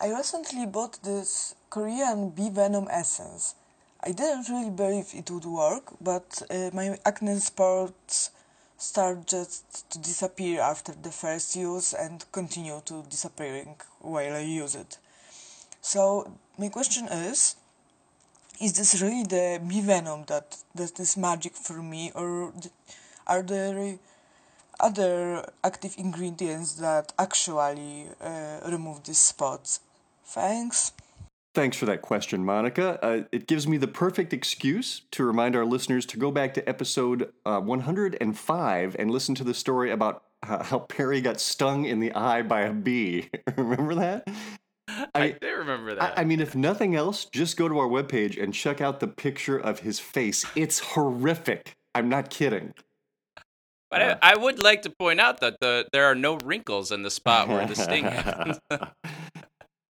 I 0.00 0.08
recently 0.08 0.64
bought 0.64 1.02
this 1.02 1.54
Korean 1.68 2.30
bee 2.30 2.48
venom 2.48 2.88
essence. 2.90 3.56
I 4.02 4.12
didn't 4.12 4.48
really 4.48 4.70
believe 4.70 5.08
it 5.12 5.30
would 5.30 5.44
work, 5.44 5.92
but 6.00 6.40
uh, 6.50 6.70
my 6.72 6.98
acne 7.04 7.38
spots 7.40 8.30
start 8.78 9.26
just 9.26 9.90
to 9.90 9.98
disappear 9.98 10.62
after 10.62 10.92
the 10.94 11.10
first 11.10 11.54
use 11.54 11.92
and 11.92 12.24
continue 12.32 12.80
to 12.86 13.02
disappearing 13.10 13.76
while 14.00 14.32
I 14.32 14.40
use 14.40 14.74
it. 14.74 14.96
So 15.82 16.32
my 16.56 16.70
question 16.70 17.06
is, 17.08 17.56
is 18.60 18.74
this 18.74 19.00
really 19.00 19.24
the 19.24 19.60
bee 19.66 19.80
venom 19.80 20.24
that 20.28 20.58
that 20.74 21.00
is 21.00 21.16
magic 21.16 21.56
for 21.56 21.82
me, 21.82 22.12
or 22.14 22.52
are 23.26 23.42
there 23.42 23.98
other 24.78 25.44
active 25.64 25.94
ingredients 25.98 26.74
that 26.74 27.12
actually 27.18 28.06
uh, 28.20 28.60
remove 28.66 29.02
these 29.04 29.18
spots? 29.18 29.80
Thanks. 30.24 30.92
Thanks 31.52 31.76
for 31.76 31.86
that 31.86 32.00
question, 32.00 32.44
Monika. 32.44 32.98
Uh, 33.02 33.24
it 33.32 33.48
gives 33.48 33.66
me 33.66 33.76
the 33.76 33.88
perfect 33.88 34.32
excuse 34.32 35.02
to 35.10 35.24
remind 35.24 35.56
our 35.56 35.64
listeners 35.64 36.06
to 36.06 36.16
go 36.16 36.30
back 36.30 36.54
to 36.54 36.68
episode 36.68 37.32
uh, 37.44 37.60
105 37.60 38.96
and 38.98 39.10
listen 39.10 39.34
to 39.34 39.42
the 39.42 39.54
story 39.54 39.90
about 39.90 40.22
how, 40.44 40.62
how 40.62 40.78
Perry 40.78 41.20
got 41.20 41.40
stung 41.40 41.86
in 41.86 41.98
the 41.98 42.12
eye 42.14 42.42
by 42.42 42.60
a 42.60 42.72
bee. 42.72 43.30
Remember 43.56 43.96
that? 43.96 44.28
I, 45.14 45.36
I- 45.42 45.46
remember 45.46 45.94
that. 45.94 46.18
I, 46.18 46.22
I 46.22 46.24
mean, 46.24 46.40
if 46.40 46.54
nothing 46.54 46.94
else, 46.96 47.26
just 47.26 47.56
go 47.56 47.68
to 47.68 47.78
our 47.78 47.88
webpage 47.88 48.42
and 48.42 48.52
check 48.54 48.80
out 48.80 49.00
the 49.00 49.06
picture 49.08 49.58
of 49.58 49.80
his 49.80 49.98
face. 50.00 50.44
It's 50.56 50.78
horrific. 50.78 51.74
I'm 51.94 52.08
not 52.08 52.30
kidding. 52.30 52.74
but 53.90 54.02
I, 54.02 54.18
I 54.22 54.36
would 54.36 54.62
like 54.62 54.82
to 54.82 54.90
point 54.90 55.20
out 55.20 55.40
that 55.40 55.56
the 55.60 55.86
there 55.92 56.06
are 56.06 56.14
no 56.14 56.36
wrinkles 56.44 56.92
in 56.92 57.02
the 57.02 57.10
spot 57.10 57.48
where 57.48 57.66
the 57.66 57.76
sting 57.76 58.04
happens. 58.04 58.58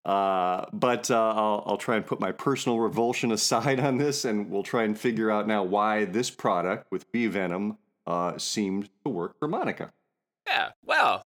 Uh, 0.05 0.65
but 0.73 1.11
uh, 1.11 1.33
I'll, 1.35 1.63
I'll 1.67 1.77
try 1.77 1.95
and 1.95 2.05
put 2.05 2.19
my 2.19 2.31
personal 2.31 2.79
revulsion 2.79 3.31
aside 3.31 3.79
on 3.79 3.97
this, 3.97 4.25
and 4.25 4.49
we'll 4.49 4.63
try 4.63 4.83
and 4.83 4.97
figure 4.97 5.29
out 5.29 5.45
now 5.47 5.61
why 5.61 6.05
this 6.05 6.31
product 6.31 6.87
with 6.91 7.11
bee 7.11 7.27
venom 7.27 7.77
uh, 8.07 8.35
seemed 8.37 8.89
to 9.03 9.09
work 9.09 9.37
for 9.37 9.47
Monika. 9.47 9.89
Yeah, 10.47 10.69
well, 10.83 11.21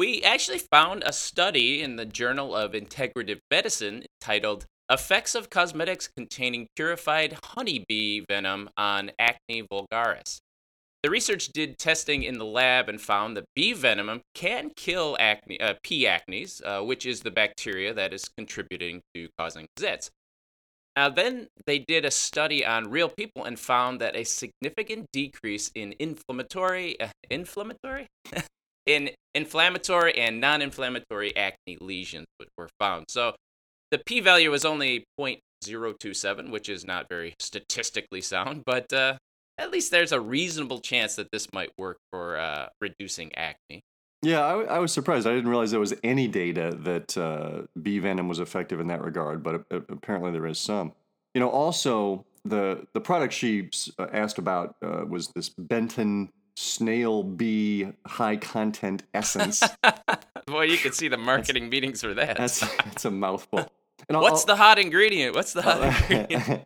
we 0.00 0.22
actually 0.22 0.58
found 0.58 1.02
a 1.04 1.12
study 1.12 1.82
in 1.82 1.96
the 1.96 2.06
Journal 2.06 2.56
of 2.56 2.72
Integrative 2.72 3.40
Medicine 3.50 4.04
titled 4.18 4.64
effects 4.90 5.34
of 5.34 5.50
cosmetics 5.50 6.08
containing 6.08 6.68
purified 6.74 7.36
honeybee 7.44 8.24
venom 8.26 8.70
on 8.78 9.10
acne 9.18 9.62
vulgaris. 9.70 10.38
The 11.02 11.10
research 11.10 11.48
did 11.48 11.76
testing 11.76 12.22
in 12.22 12.38
the 12.38 12.46
lab 12.46 12.88
and 12.88 12.98
found 12.98 13.36
that 13.36 13.44
bee 13.54 13.74
venom 13.74 14.22
can 14.34 14.70
kill 14.74 15.18
acne, 15.20 15.60
uh, 15.60 15.74
P. 15.82 16.06
acnes, 16.06 16.62
uh, 16.64 16.82
which 16.82 17.04
is 17.04 17.20
the 17.20 17.30
bacteria 17.30 17.92
that 17.92 18.14
is 18.14 18.30
contributing 18.38 19.02
to 19.14 19.28
causing 19.38 19.66
zits. 19.78 20.08
Now, 20.96 21.10
then 21.10 21.48
they 21.66 21.78
did 21.78 22.06
a 22.06 22.10
study 22.10 22.64
on 22.64 22.90
real 22.90 23.10
people 23.10 23.44
and 23.44 23.60
found 23.60 24.00
that 24.00 24.16
a 24.16 24.24
significant 24.24 25.08
decrease 25.12 25.70
in 25.74 25.94
inflammatory, 25.98 26.98
uh, 26.98 27.08
inflammatory, 27.28 28.06
in 28.86 29.10
inflammatory 29.34 30.18
and 30.18 30.40
non-inflammatory 30.40 31.36
acne 31.36 31.78
lesions 31.80 32.26
were 32.56 32.68
found. 32.78 33.06
So, 33.08 33.34
the 33.90 33.98
p-value 33.98 34.50
was 34.50 34.64
only 34.64 35.04
0.027, 35.18 36.50
which 36.50 36.68
is 36.68 36.84
not 36.84 37.08
very 37.08 37.34
statistically 37.40 38.20
sound, 38.20 38.62
but 38.64 38.92
uh, 38.92 39.16
at 39.58 39.70
least 39.70 39.90
there's 39.90 40.12
a 40.12 40.20
reasonable 40.20 40.80
chance 40.80 41.16
that 41.16 41.28
this 41.32 41.52
might 41.52 41.70
work 41.76 41.98
for 42.10 42.38
uh, 42.38 42.68
reducing 42.80 43.34
acne. 43.34 43.82
Yeah, 44.22 44.44
I, 44.44 44.62
I, 44.62 44.78
was 44.78 44.92
surprised. 44.92 45.26
I 45.26 45.34
didn't 45.34 45.48
realize 45.48 45.70
there 45.70 45.80
was 45.80 45.94
any 46.04 46.28
data 46.28 46.76
that 46.80 47.16
uh, 47.16 47.62
bee 47.80 47.98
venom 47.98 48.28
was 48.28 48.38
effective 48.38 48.78
in 48.78 48.86
that 48.88 49.02
regard, 49.02 49.42
but 49.42 49.64
apparently 49.70 50.30
there 50.30 50.46
is 50.46 50.58
some. 50.58 50.92
You 51.34 51.40
know, 51.40 51.48
also 51.48 52.26
the 52.44 52.86
the 52.92 53.00
product 53.00 53.32
she 53.32 53.70
uh, 53.98 54.08
asked 54.12 54.38
about 54.38 54.76
uh, 54.82 55.04
was 55.08 55.28
this 55.28 55.48
Benton 55.48 56.30
snail 56.60 57.22
bee 57.22 57.88
high 58.06 58.36
content 58.36 59.02
essence. 59.14 59.62
Boy, 60.46 60.64
you 60.64 60.76
could 60.76 60.94
see 60.94 61.08
the 61.08 61.16
marketing 61.16 61.64
that's, 61.64 61.72
meetings 61.72 62.00
for 62.02 62.14
that. 62.14 62.36
That's, 62.36 62.60
that's 62.84 63.04
a 63.04 63.10
mouthful. 63.10 63.66
And 64.08 64.18
What's 64.18 64.44
the 64.44 64.56
hot 64.56 64.78
ingredient? 64.78 65.34
What's 65.34 65.52
the 65.52 65.62
hot 65.62 65.82
ingredient? 66.10 66.64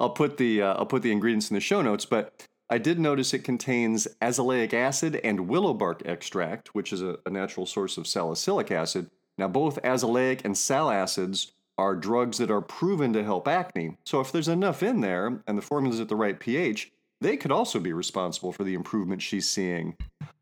I'll 0.00 0.10
put 0.10 0.36
the 0.36 0.62
uh, 0.62 0.74
I'll 0.74 0.86
put 0.86 1.02
the 1.02 1.12
ingredients 1.12 1.50
in 1.50 1.54
the 1.54 1.60
show 1.60 1.82
notes, 1.82 2.04
but 2.04 2.46
I 2.70 2.78
did 2.78 2.98
notice 3.00 3.34
it 3.34 3.44
contains 3.44 4.06
azelaic 4.20 4.74
acid 4.74 5.20
and 5.24 5.48
willow 5.48 5.74
bark 5.74 6.02
extract, 6.04 6.74
which 6.74 6.92
is 6.92 7.02
a, 7.02 7.18
a 7.26 7.30
natural 7.30 7.66
source 7.66 7.96
of 7.96 8.06
salicylic 8.06 8.70
acid. 8.70 9.10
Now, 9.38 9.48
both 9.48 9.80
azelaic 9.82 10.42
and 10.44 10.56
sal 10.56 10.90
acids 10.90 11.52
are 11.78 11.96
drugs 11.96 12.38
that 12.38 12.50
are 12.50 12.60
proven 12.60 13.12
to 13.14 13.24
help 13.24 13.48
acne. 13.48 13.96
So, 14.04 14.20
if 14.20 14.30
there's 14.30 14.48
enough 14.48 14.82
in 14.82 15.00
there 15.00 15.42
and 15.46 15.58
the 15.58 15.62
formula's 15.62 16.00
at 16.00 16.08
the 16.08 16.16
right 16.16 16.38
pH, 16.38 16.92
they 17.20 17.36
could 17.36 17.52
also 17.52 17.78
be 17.80 17.92
responsible 17.92 18.52
for 18.52 18.64
the 18.64 18.74
improvement 18.74 19.22
she's 19.22 19.48
seeing. 19.48 19.96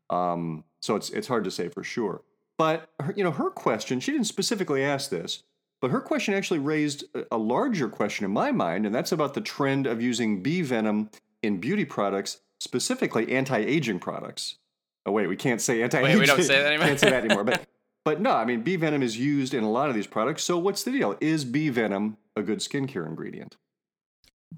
Um, 0.09 0.63
so 0.81 0.95
it's 0.95 1.09
it's 1.09 1.27
hard 1.27 1.43
to 1.43 1.51
say 1.51 1.69
for 1.69 1.83
sure. 1.83 2.21
But 2.57 2.89
her, 2.99 3.13
you 3.15 3.23
know, 3.23 3.31
her 3.31 3.49
question, 3.49 3.99
she 3.99 4.11
didn't 4.11 4.27
specifically 4.27 4.83
ask 4.83 5.09
this, 5.09 5.43
but 5.81 5.91
her 5.91 6.01
question 6.01 6.33
actually 6.33 6.59
raised 6.59 7.05
a 7.31 7.37
larger 7.37 7.87
question 7.87 8.25
in 8.25 8.31
my 8.31 8.51
mind, 8.51 8.85
and 8.85 8.95
that's 8.95 9.11
about 9.11 9.33
the 9.33 9.41
trend 9.41 9.85
of 9.85 10.01
using 10.01 10.41
bee 10.41 10.61
venom 10.61 11.09
in 11.43 11.59
beauty 11.59 11.85
products, 11.85 12.39
specifically 12.59 13.31
anti-aging 13.31 13.99
products. 13.99 14.57
Oh 15.05 15.11
wait, 15.11 15.27
we 15.27 15.35
can't 15.35 15.61
say 15.61 15.83
anti-aging. 15.83 16.13
Wait, 16.13 16.19
we 16.19 16.25
don't 16.25 16.41
say 16.41 16.59
that 16.59 16.67
anymore. 16.67 16.87
can't 16.87 16.99
say 16.99 17.09
that 17.09 17.23
anymore. 17.23 17.43
But 17.43 17.65
but 18.05 18.21
no, 18.21 18.31
I 18.31 18.45
mean 18.45 18.61
bee 18.61 18.75
venom 18.75 19.03
is 19.03 19.17
used 19.17 19.53
in 19.53 19.63
a 19.63 19.71
lot 19.71 19.89
of 19.89 19.95
these 19.95 20.07
products. 20.07 20.43
So 20.43 20.57
what's 20.57 20.83
the 20.83 20.91
deal? 20.91 21.15
Is 21.21 21.45
bee 21.45 21.69
venom 21.69 22.17
a 22.35 22.41
good 22.41 22.59
skincare 22.59 23.05
ingredient? 23.05 23.57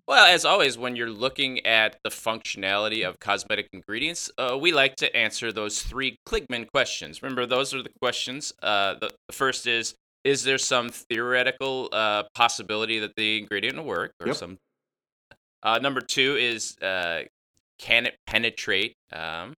Well, 0.08 0.26
as 0.26 0.46
always, 0.46 0.78
when 0.78 0.96
you're 0.96 1.10
looking 1.10 1.66
at 1.66 1.98
the 2.04 2.10
functionality 2.10 3.08
of 3.08 3.20
cosmetic 3.20 3.70
ingredients, 3.74 4.32
uh, 4.38 4.58
we 4.60 4.72
like 4.72 4.96
to 4.98 5.16
answer 5.16 5.52
those 5.52 5.82
three 5.82 6.18
Kligman 6.28 6.70
questions. 6.72 7.22
Remember, 7.22 7.46
those 7.46 7.74
are 7.74 7.84
the 7.84 7.92
questions. 8.02 8.54
Uh, 8.62 8.96
the, 8.96 9.12
the, 9.28 9.34
first 9.34 9.68
is 9.68 9.96
Is 10.24 10.44
there 10.44 10.58
some 10.58 10.90
theoretical 10.90 11.90
uh, 11.92 12.24
possibility 12.34 13.00
that 13.00 13.16
the 13.16 13.40
ingredient 13.40 13.78
will 13.78 13.86
work? 13.86 14.14
Or 14.20 14.28
yep. 14.28 14.36
some. 14.36 14.58
Uh, 15.62 15.80
number 15.80 16.02
two 16.02 16.38
is 16.38 16.78
uh, 16.82 17.24
Can 17.78 18.06
it 18.06 18.16
penetrate 18.26 18.94
um, 19.14 19.54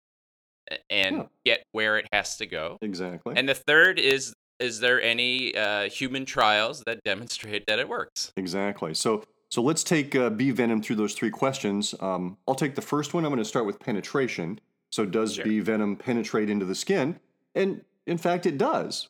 and 0.90 1.18
yeah. 1.18 1.24
get 1.46 1.64
where 1.72 1.98
it 1.98 2.08
has 2.12 2.38
to 2.38 2.46
go? 2.46 2.78
Exactly. 2.82 3.36
And 3.38 3.48
the 3.48 3.56
third 3.56 4.00
is 4.00 4.34
Is 4.60 4.80
there 4.80 5.02
any 5.02 5.56
uh, 5.56 5.90
human 5.90 6.26
trials 6.26 6.84
that 6.86 7.04
demonstrate 7.04 7.66
that 7.68 7.80
it 7.80 7.88
works? 7.88 8.32
Exactly. 8.38 8.94
So 8.94 9.24
so 9.52 9.62
let's 9.62 9.84
take 9.84 10.16
uh, 10.16 10.30
bee 10.30 10.52
venom 10.52 10.82
through 10.82 10.96
those 10.96 11.14
three 11.14 11.30
questions. 11.30 11.94
Um, 12.00 12.38
I'll 12.48 12.56
take 12.56 12.76
the 12.76 12.82
first 12.82 13.14
one. 13.14 13.26
I'm 13.26 13.32
going 13.32 13.44
to 13.44 13.46
start 13.46 13.66
with 13.66 13.82
penetration. 13.82 14.62
So, 14.92 15.06
does 15.06 15.36
sure. 15.36 15.44
bee 15.44 15.60
venom 15.60 15.98
penetrate 15.98 16.50
into 16.50 16.66
the 16.66 16.74
skin? 16.74 17.20
And 17.54 17.84
in 18.08 18.18
fact, 18.18 18.46
it 18.46 18.58
does. 18.58 19.10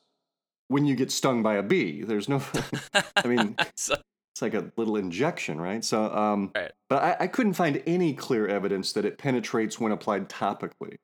When 0.68 0.86
you 0.86 0.96
get 0.96 1.12
stung 1.12 1.44
by 1.44 1.56
a 1.56 1.64
bee, 1.64 2.02
there's 2.02 2.28
no. 2.28 2.42
I 3.16 3.28
mean, 3.28 3.56
so, 3.76 3.96
it's 4.34 4.42
like 4.42 4.56
a 4.56 4.72
little 4.78 4.96
injection, 4.96 5.62
right? 5.62 5.86
So, 5.86 6.12
um, 6.12 6.52
right. 6.56 6.72
but 6.90 7.04
I, 7.04 7.18
I 7.22 7.28
couldn't 7.28 7.54
find 7.54 7.84
any 7.86 8.14
clear 8.14 8.48
evidence 8.48 8.94
that 8.94 9.06
it 9.06 9.20
penetrates 9.20 9.80
when 9.80 9.92
applied 9.92 10.28
topically. 10.28 10.98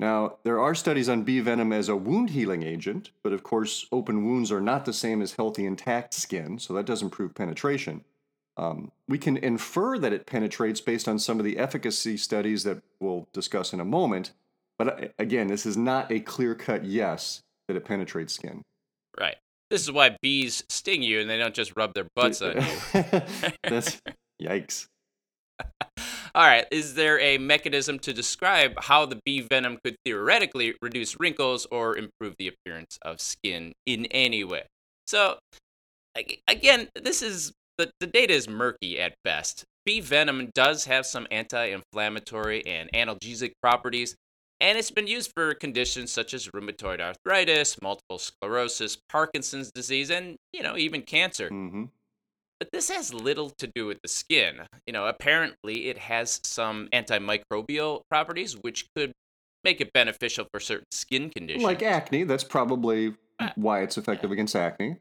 Now, 0.00 0.38
there 0.44 0.58
are 0.58 0.74
studies 0.74 1.10
on 1.10 1.24
bee 1.24 1.40
venom 1.40 1.74
as 1.74 1.90
a 1.90 1.96
wound 1.96 2.30
healing 2.30 2.62
agent, 2.62 3.10
but 3.22 3.34
of 3.34 3.42
course, 3.42 3.86
open 3.92 4.24
wounds 4.24 4.50
are 4.50 4.62
not 4.62 4.86
the 4.86 4.94
same 4.94 5.20
as 5.20 5.34
healthy, 5.34 5.66
intact 5.66 6.14
skin, 6.14 6.58
so 6.58 6.72
that 6.72 6.86
doesn't 6.86 7.10
prove 7.10 7.34
penetration. 7.34 8.02
Um, 8.62 8.92
we 9.08 9.18
can 9.18 9.36
infer 9.36 9.98
that 9.98 10.12
it 10.12 10.24
penetrates 10.24 10.80
based 10.80 11.08
on 11.08 11.18
some 11.18 11.40
of 11.40 11.44
the 11.44 11.58
efficacy 11.58 12.16
studies 12.16 12.62
that 12.62 12.80
we'll 13.00 13.26
discuss 13.32 13.72
in 13.72 13.80
a 13.80 13.84
moment. 13.84 14.32
But 14.78 14.88
uh, 14.88 15.08
again, 15.18 15.48
this 15.48 15.66
is 15.66 15.76
not 15.76 16.12
a 16.12 16.20
clear 16.20 16.54
cut 16.54 16.84
yes 16.84 17.40
that 17.66 17.76
it 17.76 17.84
penetrates 17.84 18.34
skin. 18.34 18.62
Right. 19.18 19.36
This 19.68 19.82
is 19.82 19.90
why 19.90 20.16
bees 20.22 20.62
sting 20.68 21.02
you 21.02 21.20
and 21.20 21.28
they 21.28 21.38
don't 21.38 21.54
just 21.54 21.76
rub 21.76 21.94
their 21.94 22.06
butts 22.14 22.40
on 22.40 22.56
you. 22.56 22.62
That's 23.64 24.00
yikes. 24.42 24.86
All 26.34 26.46
right. 26.46 26.66
Is 26.70 26.94
there 26.94 27.18
a 27.18 27.38
mechanism 27.38 27.98
to 28.00 28.12
describe 28.12 28.74
how 28.78 29.06
the 29.06 29.18
bee 29.24 29.40
venom 29.40 29.78
could 29.84 29.96
theoretically 30.04 30.74
reduce 30.80 31.18
wrinkles 31.18 31.66
or 31.70 31.96
improve 31.96 32.36
the 32.38 32.48
appearance 32.48 32.96
of 33.02 33.20
skin 33.20 33.72
in 33.86 34.06
any 34.06 34.44
way? 34.44 34.66
So, 35.08 35.38
again, 36.46 36.88
this 36.94 37.22
is 37.22 37.52
the, 37.78 37.90
the 38.00 38.06
data 38.06 38.32
is 38.34 38.48
murky 38.48 39.00
at 39.00 39.14
best. 39.24 39.64
Bee 39.84 40.00
venom 40.00 40.50
does 40.54 40.84
have 40.84 41.06
some 41.06 41.26
anti 41.30 41.66
inflammatory 41.66 42.64
and 42.66 42.90
analgesic 42.92 43.52
properties, 43.60 44.14
and 44.60 44.78
it's 44.78 44.92
been 44.92 45.08
used 45.08 45.32
for 45.34 45.54
conditions 45.54 46.12
such 46.12 46.34
as 46.34 46.48
rheumatoid 46.48 47.00
arthritis, 47.00 47.82
multiple 47.82 48.18
sclerosis, 48.18 48.96
Parkinson's 49.08 49.72
disease, 49.72 50.10
and, 50.10 50.36
you 50.52 50.62
know, 50.62 50.76
even 50.76 51.02
cancer. 51.02 51.48
Mm-hmm. 51.50 51.84
But 52.60 52.68
this 52.72 52.88
has 52.90 53.12
little 53.12 53.50
to 53.58 53.66
do 53.74 53.86
with 53.86 53.98
the 54.02 54.08
skin. 54.08 54.60
You 54.86 54.92
know, 54.92 55.06
apparently 55.06 55.88
it 55.88 55.98
has 55.98 56.40
some 56.44 56.88
antimicrobial 56.92 58.02
properties 58.08 58.52
which 58.62 58.86
could 58.94 59.10
make 59.64 59.80
it 59.80 59.92
beneficial 59.92 60.46
for 60.52 60.60
certain 60.60 60.86
skin 60.92 61.30
conditions. 61.30 61.64
Like 61.64 61.82
acne, 61.82 62.22
that's 62.22 62.44
probably 62.44 63.14
ah. 63.40 63.52
why 63.56 63.82
it's 63.82 63.98
effective 63.98 64.30
against 64.30 64.54
acne. 64.54 64.96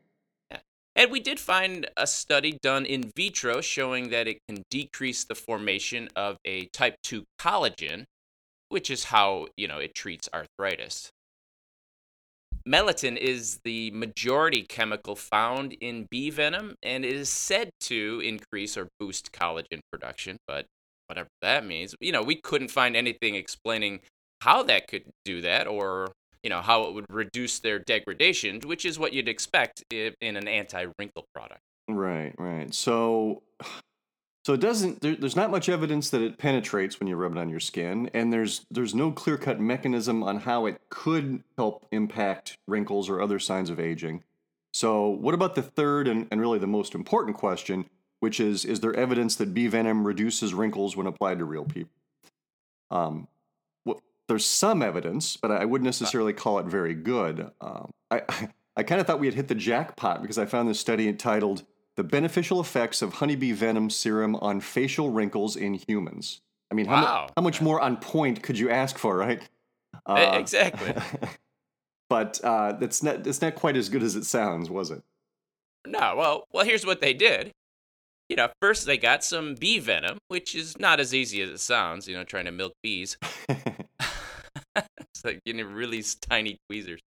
And 1.01 1.11
we 1.11 1.19
did 1.19 1.39
find 1.39 1.89
a 1.97 2.05
study 2.05 2.59
done 2.61 2.85
in 2.85 3.11
vitro 3.15 3.59
showing 3.59 4.11
that 4.11 4.27
it 4.27 4.37
can 4.47 4.61
decrease 4.69 5.23
the 5.23 5.33
formation 5.33 6.09
of 6.15 6.37
a 6.45 6.65
type 6.73 6.93
2 7.01 7.23
collagen, 7.39 8.03
which 8.69 8.91
is 8.91 9.05
how, 9.05 9.47
you 9.57 9.67
know, 9.67 9.79
it 9.79 9.95
treats 9.95 10.29
arthritis. 10.31 11.09
Melittin 12.69 13.17
is 13.17 13.61
the 13.63 13.89
majority 13.89 14.61
chemical 14.61 15.15
found 15.15 15.73
in 15.73 16.05
bee 16.11 16.29
venom 16.29 16.75
and 16.83 17.03
it 17.03 17.15
is 17.15 17.29
said 17.29 17.71
to 17.79 18.21
increase 18.23 18.77
or 18.77 18.87
boost 18.99 19.31
collagen 19.31 19.79
production, 19.91 20.37
but 20.47 20.67
whatever 21.07 21.29
that 21.41 21.65
means, 21.65 21.95
you 21.99 22.11
know, 22.11 22.21
we 22.21 22.35
couldn't 22.35 22.69
find 22.69 22.95
anything 22.95 23.33
explaining 23.33 24.01
how 24.41 24.61
that 24.61 24.87
could 24.87 25.05
do 25.25 25.41
that 25.41 25.65
or 25.65 26.11
you 26.43 26.49
know 26.49 26.61
how 26.61 26.83
it 26.83 26.93
would 26.93 27.05
reduce 27.09 27.59
their 27.59 27.79
degradation, 27.79 28.59
which 28.65 28.85
is 28.85 28.97
what 28.97 29.13
you'd 29.13 29.27
expect 29.27 29.83
in 29.91 30.13
an 30.21 30.47
anti-wrinkle 30.47 31.27
product. 31.33 31.61
Right, 31.87 32.33
right. 32.37 32.73
So, 32.73 33.43
so 34.45 34.53
it 34.53 34.59
doesn't. 34.59 35.01
There, 35.01 35.15
there's 35.15 35.35
not 35.35 35.51
much 35.51 35.69
evidence 35.69 36.09
that 36.09 36.21
it 36.21 36.37
penetrates 36.37 36.99
when 36.99 37.07
you 37.07 37.15
rub 37.15 37.33
it 37.33 37.37
on 37.37 37.49
your 37.49 37.59
skin, 37.59 38.09
and 38.13 38.31
there's 38.31 38.65
there's 38.71 38.95
no 38.95 39.11
clear-cut 39.11 39.59
mechanism 39.59 40.23
on 40.23 40.39
how 40.39 40.65
it 40.65 40.81
could 40.89 41.43
help 41.57 41.85
impact 41.91 42.57
wrinkles 42.67 43.09
or 43.09 43.21
other 43.21 43.39
signs 43.39 43.69
of 43.69 43.79
aging. 43.79 44.23
So, 44.73 45.09
what 45.09 45.33
about 45.33 45.55
the 45.55 45.61
third 45.61 46.07
and, 46.07 46.27
and 46.31 46.39
really 46.39 46.59
the 46.59 46.67
most 46.67 46.95
important 46.95 47.37
question, 47.37 47.85
which 48.19 48.39
is: 48.39 48.65
Is 48.65 48.79
there 48.79 48.95
evidence 48.95 49.35
that 49.35 49.53
bee 49.53 49.67
venom 49.67 50.07
reduces 50.07 50.53
wrinkles 50.53 50.95
when 50.95 51.07
applied 51.07 51.39
to 51.39 51.45
real 51.45 51.65
people? 51.65 51.91
Um, 52.89 53.27
there's 54.31 54.45
some 54.45 54.81
evidence, 54.81 55.35
but 55.35 55.51
I 55.51 55.65
wouldn't 55.65 55.85
necessarily 55.85 56.31
call 56.31 56.57
it 56.59 56.65
very 56.65 56.93
good. 56.93 57.51
Um, 57.59 57.91
I, 58.09 58.21
I 58.77 58.83
kind 58.83 59.01
of 59.01 59.05
thought 59.05 59.19
we 59.19 59.27
had 59.27 59.33
hit 59.33 59.49
the 59.49 59.55
jackpot 59.55 60.21
because 60.21 60.37
I 60.37 60.45
found 60.45 60.69
this 60.69 60.79
study 60.79 61.09
entitled 61.09 61.63
The 61.97 62.05
Beneficial 62.05 62.61
Effects 62.61 63.01
of 63.01 63.15
Honeybee 63.15 63.51
Venom 63.51 63.89
Serum 63.89 64.37
on 64.37 64.61
Facial 64.61 65.09
Wrinkles 65.09 65.57
in 65.57 65.73
Humans. 65.73 66.39
I 66.71 66.75
mean, 66.75 66.85
how, 66.85 67.03
wow. 67.03 67.25
mu- 67.27 67.33
how 67.35 67.43
much 67.43 67.61
more 67.61 67.81
on 67.81 67.97
point 67.97 68.41
could 68.41 68.57
you 68.57 68.69
ask 68.69 68.97
for, 68.97 69.17
right? 69.17 69.41
Uh, 70.05 70.37
exactly. 70.39 70.93
but 72.09 72.39
uh, 72.41 72.77
it's, 72.79 73.03
not, 73.03 73.27
it's 73.27 73.41
not 73.41 73.55
quite 73.55 73.75
as 73.75 73.89
good 73.89 74.01
as 74.01 74.15
it 74.15 74.23
sounds, 74.23 74.69
was 74.69 74.91
it? 74.91 75.03
No, 75.85 76.15
well, 76.15 76.47
well, 76.53 76.63
here's 76.63 76.85
what 76.85 77.01
they 77.01 77.13
did. 77.13 77.51
You 78.29 78.37
know, 78.37 78.47
first 78.61 78.85
they 78.85 78.97
got 78.97 79.25
some 79.25 79.55
bee 79.55 79.79
venom, 79.79 80.19
which 80.29 80.55
is 80.55 80.79
not 80.79 81.01
as 81.01 81.13
easy 81.13 81.41
as 81.41 81.49
it 81.49 81.59
sounds. 81.59 82.07
You 82.07 82.15
know, 82.15 82.23
trying 82.23 82.45
to 82.45 82.51
milk 82.51 82.71
bees. 82.81 83.17
it's 85.23 85.25
like 85.33 85.41
you 85.45 85.53
know 85.53 85.63
really 85.63 86.03
tiny 86.29 86.57
tweezers. 86.69 86.99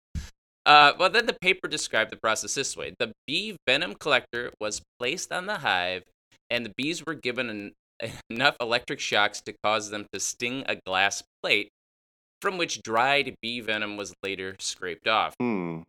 Uh, 0.65 0.93
well, 0.97 1.09
then 1.09 1.25
the 1.25 1.37
paper 1.41 1.67
described 1.67 2.11
the 2.11 2.17
process 2.17 2.55
this 2.55 2.77
way: 2.77 2.93
the 2.99 3.11
bee 3.27 3.57
venom 3.67 3.95
collector 3.95 4.51
was 4.59 4.81
placed 4.99 5.31
on 5.31 5.45
the 5.45 5.59
hive, 5.59 6.03
and 6.49 6.65
the 6.65 6.73
bees 6.77 7.05
were 7.05 7.15
given 7.15 7.49
an, 7.49 8.11
enough 8.29 8.55
electric 8.61 8.99
shocks 8.99 9.41
to 9.41 9.53
cause 9.63 9.89
them 9.89 10.05
to 10.13 10.19
sting 10.19 10.63
a 10.67 10.75
glass 10.85 11.23
plate, 11.41 11.69
from 12.41 12.57
which 12.57 12.81
dried 12.81 13.35
bee 13.41 13.59
venom 13.59 13.97
was 13.97 14.13
later 14.23 14.55
scraped 14.59 15.07
off. 15.07 15.35
Hmm. 15.39 15.81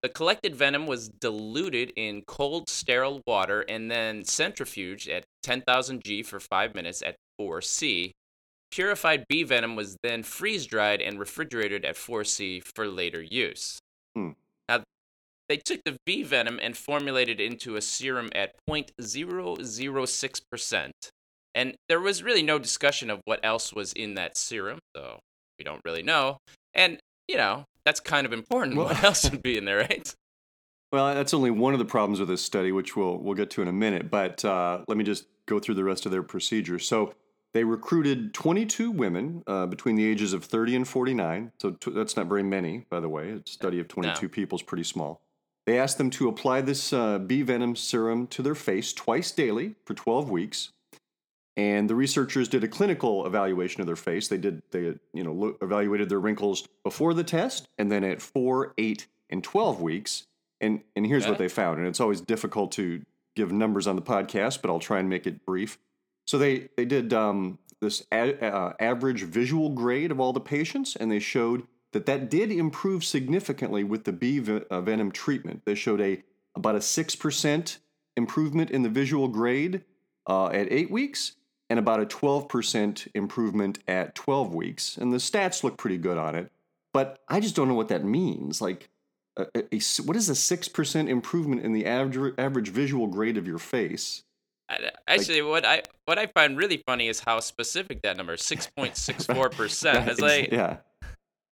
The 0.00 0.08
collected 0.08 0.54
venom 0.54 0.86
was 0.86 1.08
diluted 1.08 1.92
in 1.96 2.22
cold, 2.22 2.68
sterile 2.68 3.20
water 3.26 3.62
and 3.62 3.90
then 3.90 4.22
centrifuged 4.22 5.12
at 5.12 5.24
10,000 5.42 6.04
G 6.04 6.22
for 6.22 6.38
five 6.38 6.72
minutes 6.72 7.02
at 7.02 7.16
4 7.36 7.60
C. 7.62 8.12
Purified 8.70 9.24
bee 9.28 9.44
venom 9.44 9.76
was 9.76 9.96
then 10.02 10.22
freeze 10.22 10.66
dried 10.66 11.00
and 11.00 11.18
refrigerated 11.18 11.84
at 11.84 11.96
4 11.96 12.24
C 12.24 12.60
for 12.60 12.86
later 12.86 13.22
use. 13.22 13.78
Hmm. 14.14 14.32
Now, 14.68 14.82
they 15.48 15.56
took 15.56 15.82
the 15.84 15.96
bee 16.04 16.22
venom 16.22 16.58
and 16.62 16.76
formulated 16.76 17.40
it 17.40 17.50
into 17.50 17.76
a 17.76 17.82
serum 17.82 18.28
at 18.34 18.54
0.006%. 18.68 20.90
And 21.54 21.74
there 21.88 22.00
was 22.00 22.22
really 22.22 22.42
no 22.42 22.58
discussion 22.58 23.10
of 23.10 23.20
what 23.24 23.40
else 23.42 23.72
was 23.72 23.92
in 23.94 24.14
that 24.14 24.36
serum, 24.36 24.78
so 24.94 25.18
we 25.58 25.64
don't 25.64 25.80
really 25.84 26.02
know. 26.02 26.38
And, 26.74 26.98
you 27.26 27.36
know, 27.36 27.64
that's 27.84 28.00
kind 28.00 28.26
of 28.26 28.32
important. 28.32 28.76
Well- 28.76 28.86
what 28.86 29.02
else 29.02 29.28
would 29.30 29.42
be 29.42 29.56
in 29.56 29.64
there, 29.64 29.78
right? 29.78 30.14
Well, 30.90 31.14
that's 31.14 31.34
only 31.34 31.50
one 31.50 31.74
of 31.74 31.78
the 31.78 31.84
problems 31.84 32.18
with 32.18 32.30
this 32.30 32.42
study, 32.42 32.72
which 32.72 32.96
we'll 32.96 33.18
we'll 33.18 33.34
get 33.34 33.50
to 33.50 33.60
in 33.60 33.68
a 33.68 33.72
minute. 33.72 34.10
But 34.10 34.42
uh, 34.42 34.84
let 34.88 34.96
me 34.96 35.04
just 35.04 35.26
go 35.44 35.58
through 35.58 35.74
the 35.74 35.84
rest 35.84 36.06
of 36.06 36.12
their 36.12 36.22
procedure. 36.22 36.78
So 36.78 37.12
they 37.58 37.64
recruited 37.64 38.32
22 38.34 38.92
women 38.92 39.42
uh, 39.48 39.66
between 39.66 39.96
the 39.96 40.06
ages 40.06 40.32
of 40.32 40.44
30 40.44 40.76
and 40.76 40.86
49. 40.86 41.50
So 41.60 41.72
t- 41.72 41.90
that's 41.90 42.16
not 42.16 42.26
very 42.26 42.44
many, 42.44 42.84
by 42.88 43.00
the 43.00 43.08
way. 43.08 43.32
A 43.32 43.40
study 43.46 43.80
of 43.80 43.88
22 43.88 44.22
No. 44.22 44.28
people 44.28 44.56
is 44.56 44.62
pretty 44.62 44.84
small. 44.84 45.20
They 45.66 45.76
asked 45.76 45.98
them 45.98 46.08
to 46.10 46.28
apply 46.28 46.60
this 46.60 46.92
uh, 46.92 47.18
bee 47.18 47.42
venom 47.42 47.74
serum 47.74 48.28
to 48.28 48.42
their 48.42 48.54
face 48.54 48.92
twice 48.92 49.32
daily 49.32 49.74
for 49.84 49.94
12 49.94 50.30
weeks. 50.30 50.70
And 51.56 51.90
the 51.90 51.96
researchers 51.96 52.48
did 52.48 52.62
a 52.62 52.68
clinical 52.68 53.26
evaluation 53.26 53.80
of 53.80 53.88
their 53.88 53.96
face. 53.96 54.28
They 54.28 54.38
did 54.38 54.62
they 54.70 54.94
you 55.12 55.24
know 55.24 55.32
lo- 55.32 55.56
evaluated 55.60 56.08
their 56.08 56.20
wrinkles 56.20 56.64
before 56.84 57.12
the 57.12 57.24
test 57.24 57.66
and 57.76 57.90
then 57.90 58.04
at 58.04 58.22
4, 58.22 58.72
8 58.78 59.08
and 59.30 59.42
12 59.42 59.80
weeks. 59.80 60.28
And 60.60 60.82
and 60.94 61.04
here's 61.04 61.26
what 61.26 61.38
they 61.38 61.48
found. 61.48 61.78
And 61.78 61.88
it's 61.88 61.98
always 61.98 62.20
difficult 62.20 62.70
to 62.72 63.02
give 63.34 63.50
numbers 63.50 63.88
on 63.88 63.96
the 63.96 64.02
podcast, 64.02 64.62
but 64.62 64.70
I'll 64.70 64.78
try 64.78 65.00
and 65.00 65.08
make 65.08 65.26
it 65.26 65.44
brief. 65.44 65.76
So 66.28 66.36
they 66.36 66.68
they 66.76 66.84
did 66.84 67.14
um, 67.14 67.58
this 67.80 68.04
a, 68.12 68.38
uh, 68.44 68.74
average 68.78 69.22
visual 69.22 69.70
grade 69.70 70.10
of 70.10 70.20
all 70.20 70.34
the 70.34 70.40
patients, 70.40 70.94
and 70.94 71.10
they 71.10 71.20
showed 71.20 71.66
that 71.92 72.04
that 72.04 72.28
did 72.28 72.52
improve 72.52 73.02
significantly 73.02 73.82
with 73.82 74.04
the 74.04 74.12
bee 74.12 74.38
uh, 74.70 74.80
venom 74.82 75.10
treatment. 75.10 75.62
They 75.64 75.74
showed 75.74 76.02
a 76.02 76.22
about 76.54 76.74
a 76.74 76.82
six 76.82 77.16
percent 77.16 77.78
improvement 78.14 78.70
in 78.70 78.82
the 78.82 78.90
visual 78.90 79.28
grade 79.28 79.84
uh, 80.26 80.48
at 80.48 80.70
eight 80.70 80.90
weeks, 80.90 81.32
and 81.70 81.78
about 81.78 82.00
a 82.00 82.04
twelve 82.04 82.46
percent 82.46 83.06
improvement 83.14 83.78
at 83.88 84.14
twelve 84.14 84.54
weeks. 84.54 84.98
And 84.98 85.10
the 85.10 85.16
stats 85.16 85.64
look 85.64 85.78
pretty 85.78 85.96
good 85.96 86.18
on 86.18 86.34
it, 86.34 86.52
but 86.92 87.20
I 87.26 87.40
just 87.40 87.56
don't 87.56 87.68
know 87.68 87.74
what 87.74 87.88
that 87.88 88.04
means. 88.04 88.60
Like, 88.60 88.90
a, 89.38 89.46
a- 89.54 90.02
what 90.04 90.14
is 90.14 90.28
a 90.28 90.34
six 90.34 90.68
percent 90.68 91.08
improvement 91.08 91.64
in 91.64 91.72
the 91.72 91.86
average 91.86 92.34
average 92.36 92.68
visual 92.68 93.06
grade 93.06 93.38
of 93.38 93.46
your 93.46 93.58
face? 93.58 94.24
Actually, 95.06 95.42
what 95.42 95.64
I 95.64 95.82
what 96.04 96.18
I 96.18 96.26
find 96.26 96.56
really 96.56 96.82
funny 96.86 97.08
is 97.08 97.20
how 97.20 97.40
specific 97.40 98.02
that 98.02 98.16
number 98.16 98.36
six 98.36 98.66
point 98.66 98.96
six 98.96 99.24
four 99.24 99.48
percent. 99.48 100.08
is. 100.10 100.20
like, 100.20 100.52
yeah. 100.52 100.78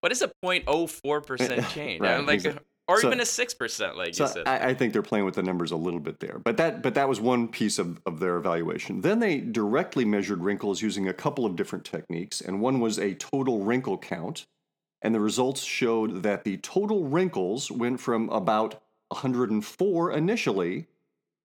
what 0.01 0.13
is 0.13 0.23
a 0.23 0.31
0.04 0.45 1.27
percent 1.27 1.69
change? 1.71 2.01
Right, 2.01 2.25
like, 2.25 2.35
exactly. 2.35 2.63
or 2.89 3.01
So- 3.01 3.09
even 3.09 3.21
a 3.21 3.27
six 3.27 3.55
percent, 3.55 3.97
like 3.97 4.15
So 4.15 4.25
you 4.25 4.31
said. 4.31 4.47
I, 4.47 4.69
I 4.69 4.75
think 4.75 4.93
they're 4.93 5.03
playing 5.03 5.25
with 5.25 5.35
the 5.35 5.43
numbers 5.43 5.71
a 5.73 5.77
little 5.77 6.01
bit 6.01 6.21
there, 6.21 6.39
but 6.45 6.59
that 6.59 6.83
but 6.83 6.95
that 6.95 7.09
was 7.09 7.21
one 7.21 7.49
piece 7.49 7.79
of, 7.79 8.01
of 8.05 8.21
their 8.21 8.37
evaluation. 8.37 9.01
Then 9.01 9.21
they 9.21 9.39
directly 9.41 10.05
measured 10.05 10.43
wrinkles 10.43 10.83
using 10.83 11.09
a 11.09 11.15
couple 11.15 11.47
of 11.47 11.57
different 11.57 11.85
techniques, 11.87 12.41
and 12.43 12.61
one 12.61 12.81
was 12.81 12.99
a 12.99 13.15
total 13.15 13.61
wrinkle 13.65 13.97
count, 13.97 14.47
and 15.01 15.15
the 15.15 15.21
results 15.21 15.63
showed 15.63 16.23
that 16.23 16.45
the 16.45 16.59
total 16.59 17.05
wrinkles 17.05 17.71
went 17.71 17.99
from 18.01 18.29
about 18.29 18.83
104 19.09 20.13
initially 20.13 20.87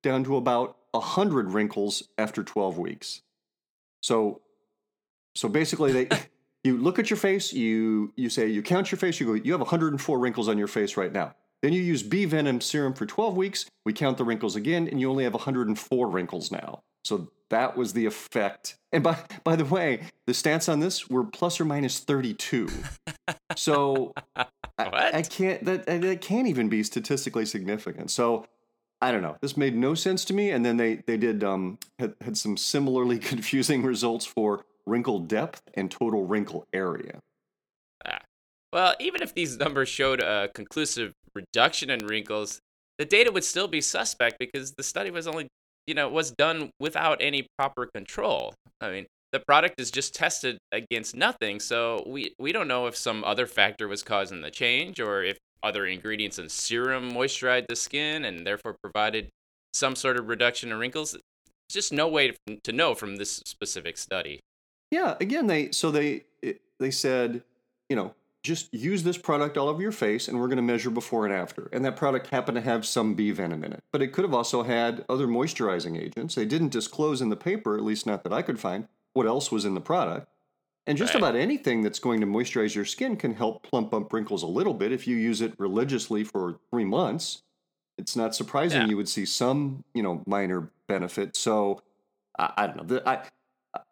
down 0.04 0.24
to 0.26 0.36
about 0.36 0.78
100 0.91 1.51
wrinkles 1.51 2.04
after 2.17 2.43
12 2.43 2.77
weeks. 2.77 3.21
So 4.01 4.41
so 5.36 5.47
basically 5.47 5.91
they 5.91 6.10
you 6.63 6.77
look 6.77 6.99
at 6.99 7.10
your 7.10 7.17
face, 7.17 7.54
you 7.54 8.13
you 8.15 8.30
say 8.30 8.47
you 8.47 8.62
count 8.62 8.91
your 8.91 8.99
face, 8.99 9.19
you 9.19 9.25
go 9.25 9.34
you 9.34 9.51
have 9.51 9.62
104 9.62 10.19
wrinkles 10.19 10.47
on 10.47 10.58
your 10.58 10.67
face 10.67 10.97
right 10.97 11.12
now. 11.12 11.36
Then 11.62 11.73
you 11.73 11.82
use 11.82 12.01
bee 12.01 12.25
venom 12.25 12.60
serum 12.60 12.93
for 12.93 13.06
12 13.06 13.38
weeks, 13.38 13.65
we 13.86 13.93
count 13.93 14.17
the 14.17 14.23
wrinkles 14.23 14.56
again 14.56 14.88
and 14.88 14.99
you 14.99 15.10
only 15.10 15.23
have 15.23 15.34
104 15.34 16.08
wrinkles 16.10 16.51
now. 16.51 16.82
So 17.04 17.30
that 17.49 17.77
was 17.77 17.93
the 17.93 18.06
effect. 18.06 18.77
And 18.91 19.04
by 19.04 19.17
by 19.43 19.56
the 19.56 19.65
way, 19.65 20.01
the 20.25 20.34
stats 20.34 20.71
on 20.71 20.80
this 20.80 21.10
were 21.10 21.23
plus 21.23 21.60
or 21.60 21.65
minus 21.65 21.99
32. 21.99 22.69
So 23.56 24.13
I, 24.36 25.12
I 25.13 25.21
can't 25.21 25.63
that 25.65 25.86
that 25.86 26.21
can't 26.21 26.47
even 26.47 26.69
be 26.69 26.84
statistically 26.84 27.45
significant. 27.45 28.10
So 28.12 28.45
I 29.02 29.12
don't 29.12 29.22
know. 29.22 29.38
This 29.42 29.58
made 29.58 29.76
no 29.76 29.96
sense 29.96 30.24
to 30.26 30.34
me. 30.34 30.52
And 30.52 30.66
then 30.66 30.78
they 30.78 30.96
they 31.08 31.18
did 31.18 31.44
um 31.44 31.80
had, 32.00 32.16
had 32.22 32.38
some 32.38 32.58
similarly 32.58 33.20
confusing 33.32 33.84
results 33.84 34.26
for 34.26 34.66
wrinkle 34.86 35.20
depth 35.20 35.62
and 35.74 35.90
total 35.90 36.26
wrinkle 36.26 36.66
area. 36.74 37.20
Well, 38.74 38.96
even 39.00 39.22
if 39.22 39.34
these 39.34 39.58
numbers 39.58 39.90
showed 39.90 40.22
a 40.22 40.50
conclusive 40.54 41.14
reduction 41.36 41.90
in 41.90 42.06
wrinkles, 42.06 42.60
the 42.98 43.06
data 43.06 43.32
would 43.32 43.44
still 43.44 43.68
be 43.68 43.82
suspect 43.82 44.38
because 44.40 44.74
the 44.74 44.84
study 44.84 45.12
was 45.12 45.28
only, 45.28 45.48
you 45.88 45.94
know, 45.94 46.08
was 46.08 46.32
done 46.32 46.70
without 46.80 47.22
any 47.22 47.48
proper 47.58 47.86
control. 47.94 48.54
I 48.80 48.92
mean, 48.92 49.08
the 49.34 49.40
product 49.40 49.80
is 49.80 49.92
just 49.92 50.16
tested 50.16 50.58
against 50.72 51.16
nothing, 51.16 51.60
so 51.60 52.04
we 52.08 52.34
we 52.40 52.52
don't 52.52 52.68
know 52.68 52.88
if 52.88 52.96
some 52.96 53.24
other 53.24 53.48
factor 53.48 53.88
was 53.88 54.04
causing 54.04 54.42
the 54.42 54.52
change 54.52 55.00
or 55.00 55.24
if 55.24 55.38
other 55.63 55.86
ingredients 55.86 56.39
in 56.39 56.50
serum 56.50 57.12
moisturized 57.12 57.67
the 57.67 57.76
skin 57.76 58.26
and 58.26 58.45
therefore 58.45 58.76
provided 58.82 59.30
some 59.74 59.95
sort 59.95 60.17
of 60.17 60.28
reduction 60.28 60.71
in 60.71 60.78
wrinkles. 60.78 61.12
There's 61.12 61.21
just 61.69 61.93
no 61.93 62.08
way 62.08 62.32
to, 62.47 62.58
to 62.63 62.71
know 62.71 62.93
from 62.95 63.15
this 63.15 63.38
specific 63.45 63.97
study. 63.97 64.39
Yeah, 64.89 65.15
again 65.21 65.47
they 65.47 65.71
so 65.71 65.91
they 65.91 66.26
they 66.80 66.91
said, 66.91 67.43
you 67.89 67.95
know, 67.95 68.13
just 68.43 68.74
use 68.74 69.04
this 69.04 69.17
product 69.17 69.58
all 69.58 69.69
over 69.69 69.82
your 69.82 69.91
face 69.91 70.28
and 70.28 70.39
we're 70.39 70.47
going 70.47 70.58
to 70.58 70.63
measure 70.63 70.89
before 70.89 71.26
and 71.26 71.34
after. 71.34 71.69
And 71.71 71.86
that 71.86 71.95
product 71.95 72.28
happened 72.28 72.56
to 72.56 72.62
have 72.62 72.86
some 72.86 73.13
bee 73.13 73.32
venom 73.32 73.63
in 73.63 73.71
it. 73.71 73.84
But 73.91 74.02
it 74.02 74.08
could 74.08 74.24
have 74.24 74.34
also 74.34 74.63
had 74.63 75.06
other 75.08 75.28
moisturizing 75.28 76.00
agents. 76.00 76.36
They 76.36 76.45
didn't 76.45 76.69
disclose 76.69 77.21
in 77.21 77.30
the 77.30 77.36
paper, 77.36 77.76
at 77.76 77.84
least 77.84 78.08
not 78.08 78.24
that 78.24 78.34
I 78.34 78.41
could 78.41 78.60
find, 78.60 78.88
what 79.13 79.28
else 79.28 79.52
was 79.52 79.63
in 79.63 79.76
the 79.76 79.82
product. 79.82 80.28
And 80.88 80.98
just 80.98 81.13
Right. 81.13 81.22
about 81.22 81.36
anything 81.36 81.82
that's 81.84 82.00
going 82.00 82.22
to 82.22 82.28
moisturize 82.28 82.74
your 82.74 82.86
skin 82.86 83.15
can 83.15 83.34
help 83.34 83.63
plump 83.63 83.94
up 83.94 84.12
wrinkles 84.12 84.44
a 84.44 84.48
little 84.48 84.74
bit 84.74 84.91
if 84.91 85.08
you 85.08 85.15
use 85.15 85.41
it 85.41 85.54
religiously 85.60 86.24
for 86.24 86.60
3 86.72 86.86
months. 86.86 87.44
It's 87.98 88.15
not 88.15 88.34
surprising 88.36 88.82
Yeah. 88.82 88.88
you 88.88 88.98
would 88.98 89.10
see 89.10 89.26
some, 89.26 89.84
you 89.94 90.02
know, 90.02 90.24
minor 90.26 90.72
benefit. 90.88 91.36
So 91.36 91.82
I, 92.39 92.52
I 92.58 92.67
don't 92.67 92.78
know. 92.78 92.84
The, 92.84 93.08
I 93.10 93.24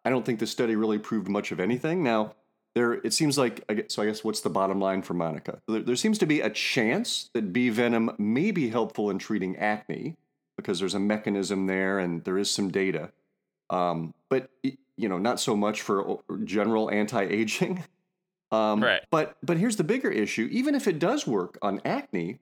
I 0.04 0.10
don't 0.10 0.26
think 0.26 0.40
the 0.40 0.46
study 0.46 0.76
really 0.76 0.98
proved 0.98 1.28
much 1.28 1.52
of 1.52 1.60
anything. 1.60 2.02
Now, 2.02 2.34
there 2.74 2.94
it 2.94 3.12
seems 3.14 3.38
like 3.38 3.64
I 3.68 3.74
guess- 3.74 3.94
so. 3.94 4.02
I 4.02 4.06
guess 4.06 4.22
what's 4.24 4.40
the 4.40 4.50
bottom 4.50 4.80
line 4.80 5.02
for 5.02 5.14
Monika? 5.14 5.60
There, 5.68 5.80
there 5.82 5.96
seems 5.96 6.18
to 6.18 6.26
be 6.26 6.40
a 6.40 6.50
chance 6.50 7.30
that 7.34 7.52
bee 7.52 7.70
venom 7.70 8.10
may 8.18 8.50
be 8.50 8.68
helpful 8.68 9.10
in 9.10 9.18
treating 9.18 9.56
acne 9.56 10.16
because 10.56 10.78
there's 10.80 10.94
a 10.94 11.00
mechanism 11.00 11.66
there 11.66 11.98
and 12.00 12.22
there 12.24 12.36
is 12.36 12.50
some 12.50 12.70
data. 12.70 13.12
Um, 13.70 14.12
but 14.28 14.50
you 15.00 15.08
know, 15.08 15.18
not 15.18 15.40
so 15.40 15.56
much 15.56 15.82
for 15.82 16.18
general 16.44 16.90
anti-aging. 16.90 17.84
Um, 18.52 18.82
Right. 18.82 19.02
But 19.12 19.36
but 19.44 19.58
here's 19.58 19.76
the 19.76 19.84
bigger 19.84 20.10
issue: 20.10 20.48
even 20.50 20.74
if 20.74 20.88
it 20.88 20.98
does 20.98 21.24
work 21.24 21.56
on 21.62 21.80
acne, 21.84 22.40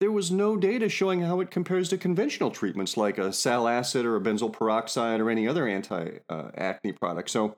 there 0.00 0.10
was 0.10 0.32
no 0.32 0.56
data 0.56 0.88
showing 0.88 1.20
how 1.20 1.38
it 1.38 1.48
compares 1.48 1.88
to 1.90 1.96
conventional 1.96 2.50
treatments 2.50 2.96
like 2.96 3.18
a 3.18 3.32
sal 3.32 3.68
acid 3.68 4.04
or 4.04 4.16
a 4.16 4.20
benzoyl 4.20 4.52
peroxide 4.52 5.20
or 5.20 5.30
any 5.30 5.46
other 5.46 5.68
anti-acne 5.68 6.92
product. 6.94 7.30
So 7.30 7.56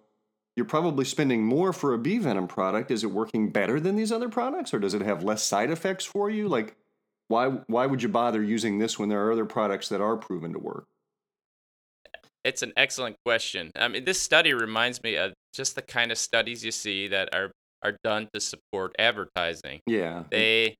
you're 0.57 0.67
probably 0.67 1.07
spending 1.07 1.43
more 1.43 1.73
for 1.73 1.95
a 1.95 1.99
bee 1.99 2.19
venom 2.19 2.47
product. 2.49 2.91
Is 2.91 3.03
it 3.03 3.11
working 3.11 3.49
better 3.49 3.81
than 3.81 3.97
these 3.97 4.13
other 4.13 4.29
products, 4.29 4.75
or 4.75 4.79
does 4.79 4.93
it 4.93 5.01
have 5.01 5.25
less 5.25 5.43
side 5.43 5.71
effects 5.71 6.05
for 6.05 6.29
you? 6.29 6.49
Like, 6.49 6.77
why 7.29 7.47
why 7.67 7.87
would 7.87 8.03
you 8.03 8.11
bother 8.11 8.43
using 8.43 8.79
this 8.79 8.99
when 8.99 9.09
there 9.09 9.27
are 9.27 9.33
other 9.33 9.47
products 9.47 9.89
that 9.89 10.03
are 10.03 10.19
proven 10.19 10.53
to 10.53 10.59
work? 10.59 10.87
It's 12.45 12.63
an 12.63 12.73
excellent 12.77 13.17
question. 13.25 13.71
I 13.75 13.89
mean, 13.89 14.05
this 14.05 14.21
study 14.21 14.53
reminds 14.53 15.03
me 15.03 15.17
of 15.17 15.33
just 15.55 15.75
the 15.77 15.83
kind 15.83 16.13
of 16.13 16.19
studies 16.19 16.65
you 16.65 16.71
see 16.73 17.09
that 17.09 17.35
are 17.35 17.51
are 17.83 17.97
done 18.03 18.29
to 18.33 18.41
support 18.41 18.95
advertising. 18.99 19.81
Yeah, 19.87 20.25
They 20.31 20.77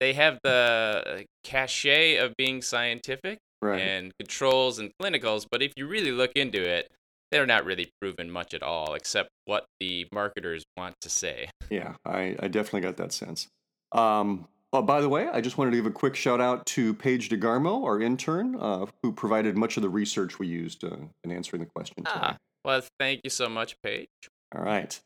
they 0.00 0.12
have 0.14 0.38
the 0.44 1.02
uh, 1.06 1.18
cachet 1.44 2.16
of 2.16 2.34
being 2.36 2.62
scientific 2.62 3.38
Right. 3.60 3.80
and 3.80 4.12
controls 4.20 4.78
and 4.78 4.92
clinicals, 5.02 5.44
but 5.50 5.62
if 5.62 5.72
you 5.76 5.88
really 5.88 6.12
look 6.12 6.30
into 6.36 6.62
it, 6.62 6.92
they're 7.32 7.44
not 7.46 7.64
really 7.64 7.90
proven 8.00 8.30
much 8.30 8.54
at 8.54 8.62
all, 8.62 8.94
except 8.94 9.30
what 9.46 9.64
the 9.80 10.06
marketers 10.12 10.62
want 10.76 10.94
to 11.00 11.10
say. 11.10 11.50
Yeah, 11.68 11.94
I, 12.06 12.36
I 12.38 12.46
definitely 12.46 12.82
got 12.82 12.96
that 12.98 13.10
sense. 13.12 13.48
Um, 13.90 14.46
oh, 14.72 14.82
by 14.82 15.00
the 15.00 15.08
way, 15.08 15.28
I 15.28 15.40
just 15.40 15.58
wanted 15.58 15.72
to 15.72 15.76
give 15.76 15.86
a 15.86 15.90
quick 15.90 16.14
shout 16.14 16.40
out 16.40 16.66
to 16.66 16.94
Paige 16.94 17.28
DeGarmo, 17.28 17.84
our 17.84 18.00
intern, 18.00 18.56
uh, 18.56 18.86
who 19.02 19.12
provided 19.12 19.56
much 19.56 19.76
of 19.76 19.82
the 19.82 19.88
research 19.88 20.38
we 20.38 20.46
used 20.46 20.84
uh, 20.84 20.96
in 21.24 21.32
answering 21.32 21.60
the 21.60 21.66
question. 21.66 22.04
today. 22.04 22.10
Ah, 22.14 22.36
well, 22.64 22.82
thank 22.98 23.20
you 23.24 23.30
so 23.30 23.48
much, 23.48 23.80
Paige. 23.82 24.08
All 24.54 24.62
right. 24.62 24.98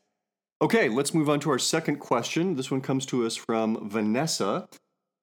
Okay, 0.61 0.87
let's 0.87 1.13
move 1.13 1.29
on 1.29 1.39
to 1.41 1.49
our 1.49 1.59
second 1.59 1.97
question. 1.97 2.55
This 2.55 2.71
one 2.71 2.81
comes 2.81 3.05
to 3.07 3.25
us 3.25 3.35
from 3.35 3.89
Vanessa. 3.89 4.67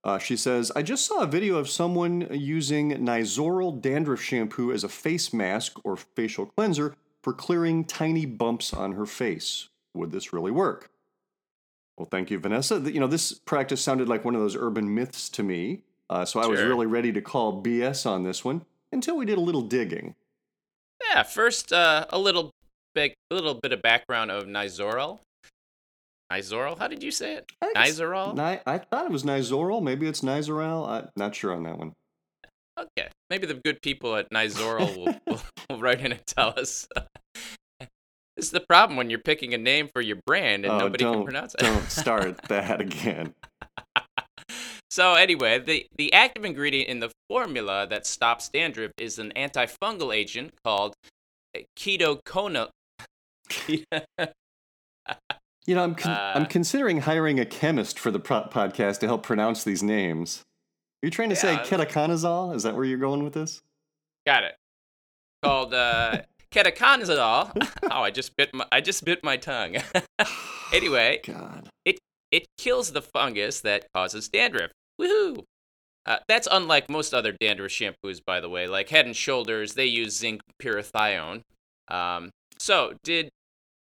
Uh, 0.03 0.19
she 0.19 0.37
says, 0.37 0.73
I 0.75 0.83
just 0.83 1.07
saw 1.07 1.21
a 1.21 1.27
video 1.27 1.57
of 1.57 1.69
someone 1.69 2.27
using 2.31 2.93
Nizoral 2.93 3.81
dandruff 3.81 4.21
shampoo 4.21 4.73
as 4.73 4.85
a 4.85 4.89
face 4.89 5.33
mask 5.33 5.79
or 5.85 5.97
facial 5.97 6.47
cleanser 6.47 6.95
for 7.23 7.33
clearing 7.33 7.85
tiny 7.85 8.25
bumps 8.25 8.73
on 8.73 8.93
her 8.93 9.07
face. 9.07 9.69
Would 9.95 10.11
this 10.11 10.33
really 10.33 10.51
work? 10.51 10.91
Well, 12.01 12.09
thank 12.11 12.31
you, 12.31 12.39
Vanessa. 12.39 12.79
You 12.79 12.99
know, 12.99 13.07
this 13.07 13.35
practice 13.35 13.83
sounded 13.83 14.09
like 14.09 14.25
one 14.25 14.35
of 14.35 14.41
those 14.41 14.57
urban 14.57 14.95
myths 14.95 15.29
to 15.29 15.43
me, 15.43 15.83
uh, 16.09 16.25
so 16.25 16.41
I 16.41 16.47
was 16.47 16.59
really 16.63 16.87
ready 16.87 17.13
to 17.13 17.21
call 17.21 17.63
BS 17.63 18.07
on 18.07 18.23
this 18.23 18.43
one 18.43 18.65
until 18.91 19.19
we 19.19 19.27
did 19.27 19.37
a 19.37 19.41
little 19.43 19.61
digging. 19.61 20.15
Yeah, 21.11 21.25
first, 21.25 21.75
uh, 21.75 22.07
a 22.09 22.19
little 22.19 22.53
bit, 22.95 23.13
a 23.31 23.35
little 23.35 23.53
bit 23.53 23.75
of 23.75 23.83
background 23.83 24.31
of 24.31 24.45
Nizoral. 24.45 25.19
Nizoral? 26.33 26.79
How 26.79 26.89
did 26.89 27.03
you 27.03 27.11
say 27.11 27.35
it? 27.35 27.53
I 27.61 27.67
think 27.67 27.77
it's 27.77 28.01
Nizoral? 28.01 28.35
Ni- 28.35 28.63
I 28.65 28.79
thought 28.79 29.05
it 29.05 29.13
was 29.13 29.25
Nizoral. 29.25 29.83
Maybe 29.83 30.09
it's 30.09 30.23
Nizoral. 30.23 30.89
I'm 30.89 31.11
not 31.17 31.35
sure 31.35 31.53
on 31.53 31.65
that 31.65 31.77
one. 31.77 31.93
Okay, 32.79 33.11
maybe 33.29 33.47
the 33.47 33.61
good 33.63 33.83
people 33.83 34.17
at 34.17 34.31
Nizoral 34.31 34.97
will, 34.97 35.21
will, 35.27 35.41
will 35.69 35.81
write 35.81 36.01
in 36.01 36.13
and 36.13 36.27
tell 36.27 36.55
us. 36.59 36.89
This 38.37 38.47
is 38.47 38.51
the 38.53 38.61
problem 38.61 38.97
when 38.97 39.11
you're 39.11 39.19
picking 39.19 39.55
a 39.55 39.59
name 39.59 39.89
for 39.93 40.01
your 40.01 40.19
brand 40.27 40.65
and 40.65 40.75
Oh, 40.75 40.79
nobody 40.79 41.05
can 41.05 41.25
pronounce 41.25 41.55
it. 41.55 41.61
Don't 41.61 41.91
start 41.91 42.41
that 42.49 42.81
again. 42.81 43.35
so 44.91 45.15
anyway, 45.15 45.59
the 45.59 45.87
the 45.97 46.13
active 46.13 46.45
ingredient 46.45 46.89
in 46.89 47.01
the 47.01 47.11
formula 47.29 47.87
that 47.89 48.07
stops 48.07 48.49
dandruff 48.49 48.93
is 48.99 49.19
an 49.19 49.33
antifungal 49.37 50.15
agent 50.15 50.53
called 50.65 50.95
ketoconazole. 51.79 52.71
You 55.67 55.75
know, 55.75 55.85
I'm 55.85 55.95
con- 55.95 56.17
I'm 56.35 56.43
Uh, 56.45 56.47
considering 56.47 57.03
hiring 57.03 57.39
a 57.39 57.45
chemist 57.45 57.99
for 57.99 58.11
the 58.11 58.19
pro- 58.19 58.45
podcast 58.45 58.99
to 59.01 59.07
help 59.07 59.23
pronounce 59.23 59.63
these 59.63 59.83
names. 59.83 60.43
Are 61.03 61.07
you 61.07 61.11
trying 61.11 61.29
to 61.29 61.35
Yeah. 61.35 61.63
say 61.63 61.77
ketoconazole? 61.77 62.55
Is 62.55 62.63
that 62.63 62.75
where 62.75 62.85
you're 62.85 62.99
going 62.99 63.23
with 63.23 63.35
this? 63.35 63.61
Got 64.27 64.45
it. 64.45 64.57
Called 65.43 65.75
uh, 65.75 66.23
ketoconazole. 66.53 67.69
oh, 67.91 68.03
I 68.03 68.11
just 68.11 68.37
bit 68.37 68.53
my 68.55 68.67
I 68.73 68.81
just 68.81 69.05
bit 69.05 69.23
my 69.23 69.37
tongue. 69.37 69.77
anyway, 70.73 71.21
God. 71.27 71.69
it 72.31 72.47
kills 72.59 72.93
the 72.93 73.03
fungus 73.03 73.61
that 73.61 73.87
causes 73.95 74.29
dandruff. 74.29 74.71
Woohoo! 75.01 75.45
Uh, 76.07 76.19
that's 76.29 76.49
unlike 76.51 76.89
most 76.89 77.13
other 77.13 77.33
dandruff 77.41 77.71
shampoos, 77.71 78.21
by 78.25 78.41
the 78.41 78.49
way. 78.49 78.67
Like 78.67 78.89
Head 78.89 79.07
and 79.07 79.15
Shoulders, 79.15 79.75
they 79.75 79.87
use 79.87 80.17
zinc 80.17 80.41
pyrithione. 80.61 81.43
Um, 81.89 82.31
so, 82.59 82.95
did 83.05 83.31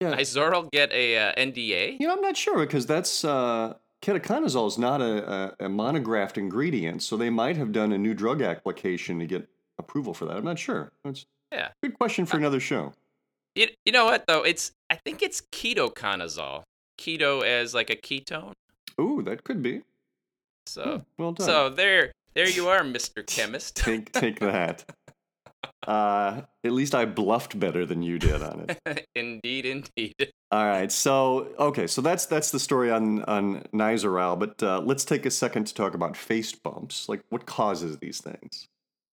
Yeah. 0.00 0.14
Nizoral 0.14 0.70
get 0.70 0.92
a 0.92 1.16
uh, 1.16 1.34
NDA? 1.34 1.98
You 2.00 2.06
know, 2.06 2.14
I'm 2.14 2.20
not 2.20 2.36
sure 2.36 2.58
because 2.58 2.86
that's 2.86 3.24
uh, 3.24 3.74
ketoconazole 4.02 4.68
is 4.68 4.78
not 4.78 5.00
a, 5.00 5.54
a, 5.60 5.66
a 5.66 5.68
monographed 5.68 6.38
ingredient, 6.38 7.02
so 7.02 7.16
they 7.16 7.30
might 7.30 7.56
have 7.56 7.72
done 7.72 7.92
a 7.92 7.98
new 7.98 8.14
drug 8.14 8.42
application 8.42 9.18
to 9.18 9.26
get 9.26 9.48
approval 9.78 10.14
for 10.14 10.24
that. 10.26 10.36
I'm 10.36 10.44
not 10.44 10.58
sure. 10.58 10.92
That's 11.04 11.26
Yeah. 11.52 11.68
good 11.82 11.94
question 11.94 12.26
for 12.26 12.36
another 12.36 12.60
show. 12.60 12.92
You, 13.54 13.68
you 13.84 13.92
know 13.92 14.04
what 14.04 14.26
though? 14.26 14.42
It's 14.42 14.72
I 14.90 14.94
think 14.96 15.22
it's 15.22 15.40
ketoconazole. 15.40 16.62
Keto 16.98 17.42
as 17.44 17.74
like 17.74 17.90
a 17.90 17.96
ketone. 17.96 18.52
Ooh, 19.00 19.22
that 19.22 19.44
could 19.44 19.62
be. 19.62 19.82
So 20.66 20.82
Hmm, 20.82 21.22
well 21.22 21.32
done. 21.32 21.46
so 21.46 21.68
there 21.70 22.12
there 22.34 22.48
you 22.48 22.68
are, 22.68 22.80
Mr. 22.82 23.26
Chemist. 23.26 23.76
take 23.76 24.12
take 24.12 24.38
that. 24.40 24.84
Uh, 25.86 26.42
at 26.64 26.72
least 26.72 26.94
I 26.94 27.04
bluffed 27.06 27.58
better 27.58 27.84
than 27.86 28.02
you 28.02 28.18
did 28.18 28.42
on 28.42 28.66
it. 28.68 29.06
indeed, 29.14 29.64
indeed. 29.66 30.30
All 30.50 30.64
right, 30.66 30.90
so 30.92 31.48
okay, 31.58 31.86
so 31.86 32.00
that's 32.02 32.26
that's 32.26 32.50
the 32.50 32.58
story 32.60 32.90
on 32.90 33.24
on 33.24 33.62
Nizoral, 33.72 34.38
but 34.38 34.62
uh, 34.62 34.80
let's 34.80 35.04
take 35.04 35.24
a 35.26 35.30
second 35.30 35.66
to 35.66 35.74
talk 35.74 35.94
about 35.94 36.16
face 36.16 36.52
bumps. 36.54 37.08
Like, 37.08 37.22
what 37.30 37.44
causes 37.46 37.98
these 37.98 38.20
things? 38.20 38.68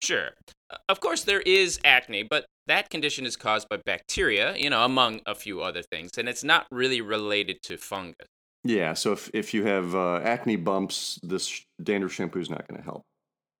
Sure. 0.05 0.29
Uh, 0.69 0.77
Of 0.89 0.99
course, 0.99 1.23
there 1.23 1.41
is 1.41 1.79
acne, 1.83 2.23
but 2.23 2.45
that 2.67 2.89
condition 2.89 3.25
is 3.25 3.35
caused 3.35 3.67
by 3.69 3.77
bacteria, 3.77 4.55
you 4.57 4.69
know, 4.69 4.83
among 4.85 5.21
a 5.25 5.35
few 5.35 5.61
other 5.61 5.81
things, 5.83 6.11
and 6.17 6.27
it's 6.29 6.43
not 6.43 6.65
really 6.71 7.01
related 7.01 7.57
to 7.63 7.77
fungus. 7.77 8.27
Yeah, 8.63 8.93
so 8.95 9.11
if 9.13 9.29
if 9.33 9.53
you 9.53 9.63
have 9.65 9.93
uh, 9.95 10.17
acne 10.23 10.55
bumps, 10.55 11.19
this 11.21 11.63
dandruff 11.81 12.13
shampoo 12.13 12.39
is 12.39 12.49
not 12.49 12.67
going 12.67 12.79
to 12.79 12.83
help. 12.83 13.03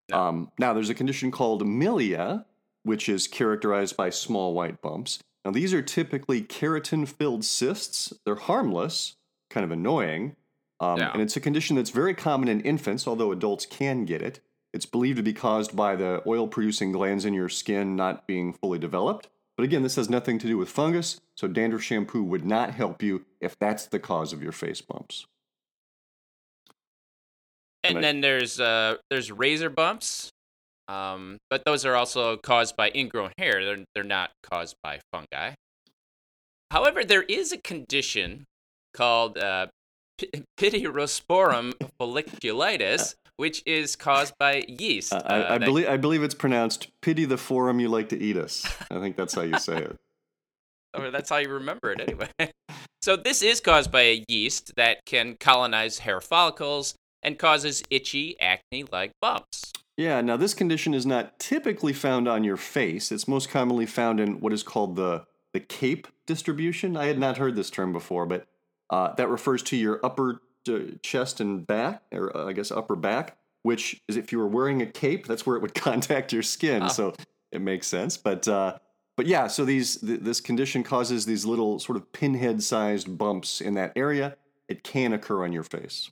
No. 0.09 0.17
Um, 0.19 0.51
now, 0.59 0.73
there's 0.73 0.89
a 0.89 0.95
condition 0.95 1.31
called 1.31 1.61
milia, 1.63 2.45
which 2.83 3.07
is 3.09 3.27
characterized 3.27 3.95
by 3.97 4.09
small 4.09 4.53
white 4.53 4.81
bumps. 4.81 5.19
Now, 5.43 5.51
these 5.51 5.73
are 5.75 5.81
typically 5.83 6.41
keratin-filled 6.41 7.45
cysts. 7.45 8.13
They're 8.25 8.35
harmless, 8.35 9.15
kind 9.51 9.63
of 9.63 9.71
annoying, 9.71 10.35
um, 10.79 10.97
Yeah. 10.97 11.11
and 11.13 11.21
it's 11.21 11.37
a 11.37 11.39
condition 11.39 11.75
that's 11.75 11.91
very 11.91 12.15
common 12.15 12.47
in 12.49 12.61
infants, 12.61 13.07
although 13.07 13.31
adults 13.31 13.65
can 13.67 14.05
get 14.05 14.21
it. 14.23 14.39
It's 14.75 14.85
believed 14.85 15.15
to 15.15 15.23
be 15.23 15.31
caused 15.31 15.73
by 15.73 15.95
the 15.95 16.21
oil-producing 16.27 16.91
glands 16.91 17.23
in 17.23 17.33
your 17.33 17.47
skin 17.47 17.95
not 17.95 18.27
being 18.27 18.51
fully 18.51 18.77
developed. 18.77 19.29
But 19.55 19.63
again, 19.63 19.83
this 19.83 19.95
has 19.95 20.09
nothing 20.09 20.37
to 20.39 20.47
do 20.47 20.57
with 20.57 20.69
fungus, 20.69 21.21
so 21.37 21.47
dandruff 21.47 21.81
shampoo 21.81 22.21
would 22.23 22.43
not 22.43 22.71
help 22.71 23.01
you 23.01 23.23
if 23.39 23.57
that's 23.57 23.85
the 23.85 23.99
cause 23.99 24.33
of 24.33 24.43
your 24.43 24.51
face 24.51 24.81
bumps. 24.81 25.27
And 27.85 27.95
Right. 27.95 28.01
then 28.01 28.19
there's 28.19 28.59
uh 28.59 28.97
there's 29.09 29.31
razor 29.31 29.69
bumps, 29.69 30.29
um, 30.89 31.37
but 31.49 31.63
those 31.63 31.85
are 31.85 31.95
also 31.95 32.35
caused 32.35 32.75
by 32.75 32.91
ingrown 32.93 33.31
hair. 33.37 33.63
They're 33.63 33.85
they're 33.93 34.03
not 34.03 34.31
caused 34.43 34.75
by 34.83 34.99
fungi. 35.13 35.53
However, 36.71 37.05
there 37.05 37.23
is 37.23 37.53
a 37.53 37.57
condition 37.57 38.43
called 38.93 39.37
uh, 39.37 39.67
P- 40.17 40.31
Pityrosporum 40.59 41.73
folliculitis, 41.97 43.15
which 43.37 43.63
is 43.65 43.95
caused 43.95 44.33
by 44.39 44.63
yeast. 44.67 45.13
Uh, 45.13 45.21
I, 45.25 45.35
uh, 45.35 45.55
I 45.55 45.57
that- 45.57 45.65
believe 45.65 45.87
I 45.87 45.97
believe 45.97 46.23
it's 46.23 46.35
pronounced 46.35 46.89
"pity 47.01 47.25
the 47.25 47.37
forum 47.37 47.79
you 47.79 47.89
like 47.89 48.09
to 48.09 48.19
eat 48.19 48.37
us." 48.37 48.65
I 48.89 48.99
think 48.99 49.15
that's 49.15 49.33
how 49.33 49.41
you 49.41 49.57
say 49.59 49.77
it. 49.77 49.95
or 50.97 51.11
that's 51.11 51.29
how 51.29 51.37
you 51.37 51.49
remember 51.49 51.91
it 51.91 52.01
anyway. 52.01 52.29
so 53.01 53.15
this 53.15 53.41
is 53.41 53.59
caused 53.59 53.91
by 53.91 54.01
a 54.01 54.23
yeast 54.27 54.75
that 54.75 55.05
can 55.05 55.35
colonize 55.35 55.99
hair 55.99 56.21
follicles 56.21 56.95
and 57.21 57.39
causes 57.39 57.83
itchy 57.89 58.39
acne-like 58.39 59.11
bumps. 59.19 59.73
Yeah. 59.97 60.21
Now, 60.21 60.37
this 60.37 60.53
condition 60.53 60.93
is 60.93 61.05
not 61.05 61.39
typically 61.39 61.93
found 61.93 62.27
on 62.27 62.43
your 62.43 62.57
face. 62.57 63.11
It's 63.11 63.27
most 63.27 63.49
commonly 63.49 63.85
found 63.85 64.19
in 64.19 64.39
what 64.39 64.53
is 64.53 64.63
called 64.63 64.95
the 64.95 65.25
the 65.53 65.59
cape 65.61 66.07
distribution. 66.25 66.97
I 66.97 67.05
had 67.05 67.17
not 67.17 67.37
heard 67.37 67.55
this 67.55 67.69
term 67.69 67.93
before, 67.93 68.25
but 68.25 68.45
uh, 68.89 69.13
that 69.13 69.29
refers 69.29 69.63
to 69.63 69.77
your 69.77 70.05
upper 70.05 70.31
uh, 70.31 70.37
chest 71.03 71.39
and 71.39 71.65
back, 71.65 72.03
or 72.11 72.35
uh, 72.35 72.47
I 72.47 72.53
guess 72.53 72.71
upper 72.71 72.95
back. 72.95 73.37
Which 73.63 73.99
is 74.07 74.15
if 74.15 74.31
you 74.31 74.37
were 74.37 74.47
wearing 74.47 74.83
a 74.83 74.85
cape, 74.85 75.25
that's 75.25 75.45
where 75.45 75.55
it 75.55 75.61
would 75.61 75.73
contact 75.75 76.31
your 76.31 76.43
skin. 76.43 76.83
Oh. 76.83 76.87
So 76.87 77.13
it 77.51 77.61
makes 77.61 77.87
sense. 77.87 78.17
But 78.17 78.47
uh, 78.47 78.77
but 79.17 79.27
yeah, 79.27 79.47
so 79.47 79.65
these 79.65 79.97
th- 79.97 80.19
this 80.19 80.41
condition 80.41 80.83
causes 80.83 81.25
these 81.25 81.45
little 81.45 81.79
sort 81.79 81.95
of 81.95 82.11
pinhead-sized 82.11 83.17
bumps 83.17 83.61
in 83.61 83.73
that 83.75 83.93
area. 83.95 84.35
It 84.67 84.83
can 84.83 85.13
occur 85.13 85.43
on 85.43 85.53
your 85.53 85.63
face. 85.63 86.11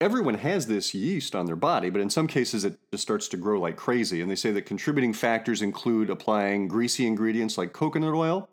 Everyone 0.00 0.34
has 0.34 0.66
this 0.66 0.94
yeast 0.94 1.36
on 1.36 1.46
their 1.46 1.56
body, 1.56 1.88
but 1.88 2.00
in 2.00 2.10
some 2.10 2.26
cases 2.26 2.64
it 2.64 2.76
just 2.90 3.02
starts 3.02 3.28
to 3.28 3.36
grow 3.36 3.60
like 3.60 3.76
crazy. 3.76 4.20
And 4.20 4.28
they 4.28 4.34
say 4.34 4.50
that 4.50 4.66
contributing 4.66 5.12
factors 5.12 5.62
include 5.62 6.10
applying 6.10 6.66
greasy 6.66 7.06
ingredients 7.06 7.56
like 7.56 7.72
coconut 7.72 8.14
oil 8.14 8.50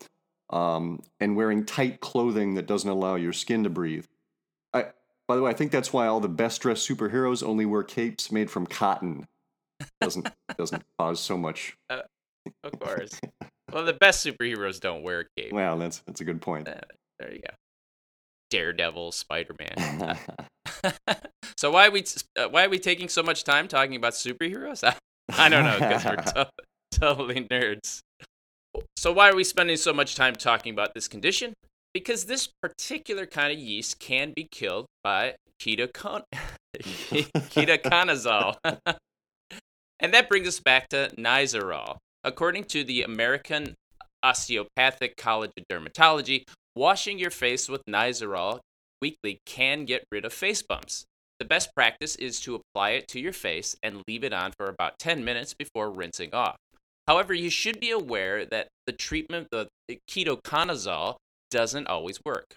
um, 0.50 1.02
and 1.18 1.34
wearing 1.34 1.64
tight 1.64 2.00
clothing 2.00 2.54
that 2.54 2.66
doesn't 2.66 2.88
allow 2.88 3.16
your 3.16 3.32
skin 3.32 3.64
to 3.64 3.70
breathe. 3.70 4.06
I, 5.30 5.32
by 5.32 5.36
the 5.36 5.42
way, 5.42 5.50
I 5.50 5.54
think 5.54 5.70
that's 5.70 5.92
why 5.92 6.06
all 6.06 6.20
the 6.20 6.28
best 6.28 6.60
dressed 6.60 6.88
superheroes 6.88 7.46
only 7.46 7.64
wear 7.64 7.82
capes 7.82 8.32
made 8.32 8.50
from 8.50 8.66
cotton. 8.66 9.26
Doesn't 10.00 10.28
doesn't 10.58 10.82
cause 10.98 11.20
so 11.20 11.38
much. 11.38 11.76
Of 11.88 12.78
course. 12.80 13.12
well, 13.72 13.84
the 13.84 13.92
best 13.92 14.26
superheroes 14.26 14.80
don't 14.80 15.02
wear 15.02 15.26
capes. 15.36 15.52
Well, 15.52 15.78
that's 15.78 16.00
that's 16.00 16.20
a 16.20 16.24
good 16.24 16.40
point. 16.40 16.68
Uh, 16.68 16.80
there 17.18 17.32
you 17.32 17.40
go. 17.40 17.54
Daredevil, 18.50 19.12
Spider-Man. 19.12 20.18
so 21.56 21.70
why 21.70 21.86
are 21.86 21.90
we 21.92 22.04
uh, 22.36 22.48
why 22.48 22.64
are 22.64 22.68
we 22.68 22.80
taking 22.80 23.08
so 23.08 23.22
much 23.22 23.44
time 23.44 23.68
talking 23.68 23.94
about 23.94 24.14
superheroes? 24.14 24.82
I 25.32 25.48
don't 25.48 25.64
know 25.64 25.78
because 25.78 26.04
we're 26.04 26.16
to- 26.16 26.50
totally 26.92 27.44
nerds. 27.44 28.00
So 28.96 29.12
why 29.12 29.30
are 29.30 29.36
we 29.36 29.44
spending 29.44 29.76
so 29.76 29.92
much 29.92 30.16
time 30.16 30.34
talking 30.34 30.72
about 30.72 30.94
this 30.94 31.06
condition? 31.06 31.54
Because 31.92 32.24
this 32.24 32.48
particular 32.62 33.26
kind 33.26 33.52
of 33.52 33.58
yeast 33.58 33.98
can 33.98 34.32
be 34.34 34.46
killed 34.50 34.86
by 35.02 35.34
ketocon- 35.60 36.22
ketoconazole. 36.76 38.56
and 40.00 40.14
that 40.14 40.28
brings 40.28 40.46
us 40.48 40.60
back 40.60 40.88
to 40.88 41.10
Nizoral. 41.18 41.96
According 42.22 42.64
to 42.64 42.84
the 42.84 43.02
American 43.02 43.74
Osteopathic 44.22 45.16
College 45.16 45.50
of 45.56 45.64
Dermatology, 45.70 46.44
washing 46.76 47.18
your 47.18 47.30
face 47.30 47.68
with 47.68 47.82
Nizoral 47.88 48.60
weekly 49.00 49.40
can 49.46 49.84
get 49.84 50.04
rid 50.10 50.24
of 50.24 50.32
face 50.32 50.62
bumps. 50.62 51.04
The 51.38 51.44
best 51.46 51.74
practice 51.74 52.16
is 52.16 52.38
to 52.40 52.54
apply 52.56 52.90
it 52.90 53.08
to 53.08 53.20
your 53.20 53.32
face 53.32 53.74
and 53.82 54.02
leave 54.06 54.24
it 54.24 54.32
on 54.32 54.52
for 54.58 54.66
about 54.66 54.98
10 54.98 55.24
minutes 55.24 55.54
before 55.54 55.90
rinsing 55.90 56.34
off. 56.34 56.56
However, 57.08 57.32
you 57.32 57.48
should 57.48 57.80
be 57.80 57.90
aware 57.90 58.44
that 58.44 58.68
the 58.86 58.92
treatment 58.92 59.48
of 59.52 59.68
eh, 59.90 59.96
ketoconazole 60.08 61.16
doesn't 61.50 61.88
always 61.88 62.24
work. 62.24 62.56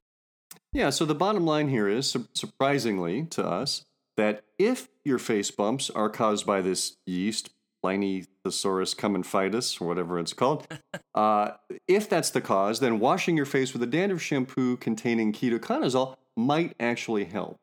Yeah, 0.71 0.89
so 0.89 1.05
the 1.05 1.15
bottom 1.15 1.45
line 1.45 1.69
here 1.69 1.87
is, 1.87 2.09
su- 2.09 2.27
surprisingly 2.33 3.25
to 3.31 3.45
us, 3.45 3.85
that 4.17 4.43
if 4.57 4.87
your 5.03 5.19
face 5.19 5.51
bumps 5.51 5.89
are 5.89 6.09
caused 6.09 6.45
by 6.45 6.61
this 6.61 6.97
yeast, 7.05 7.49
Pliny 7.81 8.23
thesaurus 8.45 8.93
cuminfitis, 8.93 9.81
or 9.81 9.87
whatever 9.87 10.17
it's 10.17 10.31
called, 10.31 10.65
uh, 11.15 11.51
if 11.85 12.09
that's 12.09 12.29
the 12.29 12.39
cause, 12.39 12.79
then 12.79 12.97
washing 12.97 13.35
your 13.35 13.45
face 13.45 13.73
with 13.73 13.83
a 13.83 13.85
dandruff 13.85 14.21
shampoo 14.21 14.77
containing 14.77 15.33
ketoconazole 15.33 16.15
might 16.37 16.75
actually 16.79 17.25
help. 17.25 17.57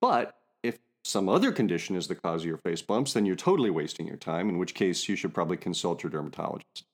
But 0.00 0.34
if 0.62 0.78
some 1.04 1.28
other 1.28 1.52
condition 1.52 1.94
is 1.94 2.08
the 2.08 2.14
cause 2.14 2.40
of 2.40 2.46
your 2.46 2.56
face 2.56 2.80
bumps, 2.80 3.12
then 3.12 3.26
you're 3.26 3.36
totally 3.36 3.68
wasting 3.68 4.06
your 4.06 4.16
time, 4.16 4.48
in 4.48 4.56
which 4.56 4.74
case 4.74 5.10
you 5.10 5.14
should 5.14 5.34
probably 5.34 5.58
consult 5.58 6.02
your 6.02 6.10
dermatologist. 6.10 6.84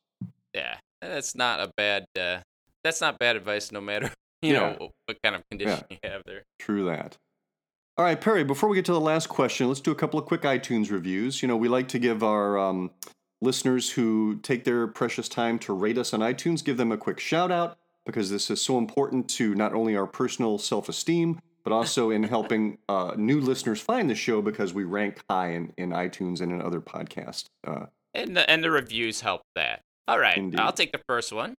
Yeah, 0.53 0.79
that's 1.01 1.37
not 1.37 1.61
a 1.61 1.71
bad. 1.77 2.07
Uh, 2.19 2.41
that's 2.85 3.01
not 3.01 3.19
bad 3.19 3.37
advice, 3.37 3.73
no 3.73 3.81
matter 3.81 4.11
you 4.43 4.53
Yeah. 4.55 4.61
know 4.77 4.93
what, 5.07 5.23
kind 5.23 5.37
of 5.37 5.43
condition 5.51 5.85
you 5.91 5.99
have 6.05 6.23
there. 6.27 6.43
True 6.59 6.85
that. 6.87 7.17
All 7.99 8.05
right, 8.05 8.19
Perry, 8.21 8.43
before 8.43 8.69
we 8.69 8.77
get 8.77 8.87
to 8.87 8.93
the 8.93 9.01
last 9.01 9.29
question, 9.29 9.69
let's 9.69 9.81
do 9.81 9.91
a 9.91 9.95
couple 9.95 10.19
of 10.19 10.25
quick 10.27 10.43
iTunes 10.43 10.91
reviews. 10.91 11.43
You 11.43 11.49
know, 11.49 11.57
we 11.57 11.69
like 11.69 11.89
to 11.89 11.99
give 11.99 12.23
our 12.23 12.59
um, 12.59 12.91
listeners 13.43 13.91
who 13.91 14.37
take 14.43 14.65
their 14.65 14.87
precious 14.87 15.29
time 15.29 15.59
to 15.61 15.75
rate 15.75 15.99
us 15.99 16.15
on 16.15 16.21
iTunes, 16.21 16.65
give 16.65 16.79
them 16.79 16.91
a 16.91 16.97
quick 16.97 17.21
shout 17.21 17.51
out 17.53 17.77
because 18.07 18.31
this 18.31 18.51
is 18.51 18.61
so 18.63 18.79
important 18.79 19.29
to 19.31 19.55
not 19.55 19.75
only 19.75 19.95
our 19.95 20.07
personal 20.07 20.59
self 20.59 20.89
esteem, 20.89 21.39
but 21.65 21.73
also 21.73 22.11
in 22.11 22.23
helping 22.23 22.79
uh, 22.89 23.13
new 23.17 23.41
listeners 23.41 23.81
find 23.81 24.09
the 24.09 24.15
show 24.15 24.41
because 24.41 24.73
we 24.73 24.85
rank 24.85 25.23
high 25.29 25.51
in, 25.53 25.73
in 25.77 25.91
iTunes 25.91 26.41
and 26.41 26.51
in 26.51 26.63
other 26.63 26.81
podcasts. 26.81 27.45
Uh, 27.67 27.87
And 28.15 28.37
the, 28.37 28.49
and 28.51 28.65
the 28.65 28.71
reviews 28.71 29.21
help 29.21 29.43
that. 29.55 29.83
All 30.09 30.19
right, 30.19 30.37
Indeed. 30.39 30.59
I'll 30.59 30.73
take 30.73 30.93
the 30.93 31.01
first 31.07 31.31
one. 31.33 31.55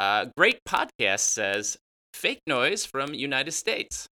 Uh, 0.00 0.24
great 0.34 0.58
podcast 0.66 1.20
says 1.20 1.76
fake 2.14 2.40
noise 2.46 2.86
from 2.86 3.12
United 3.12 3.52
States. 3.52 4.08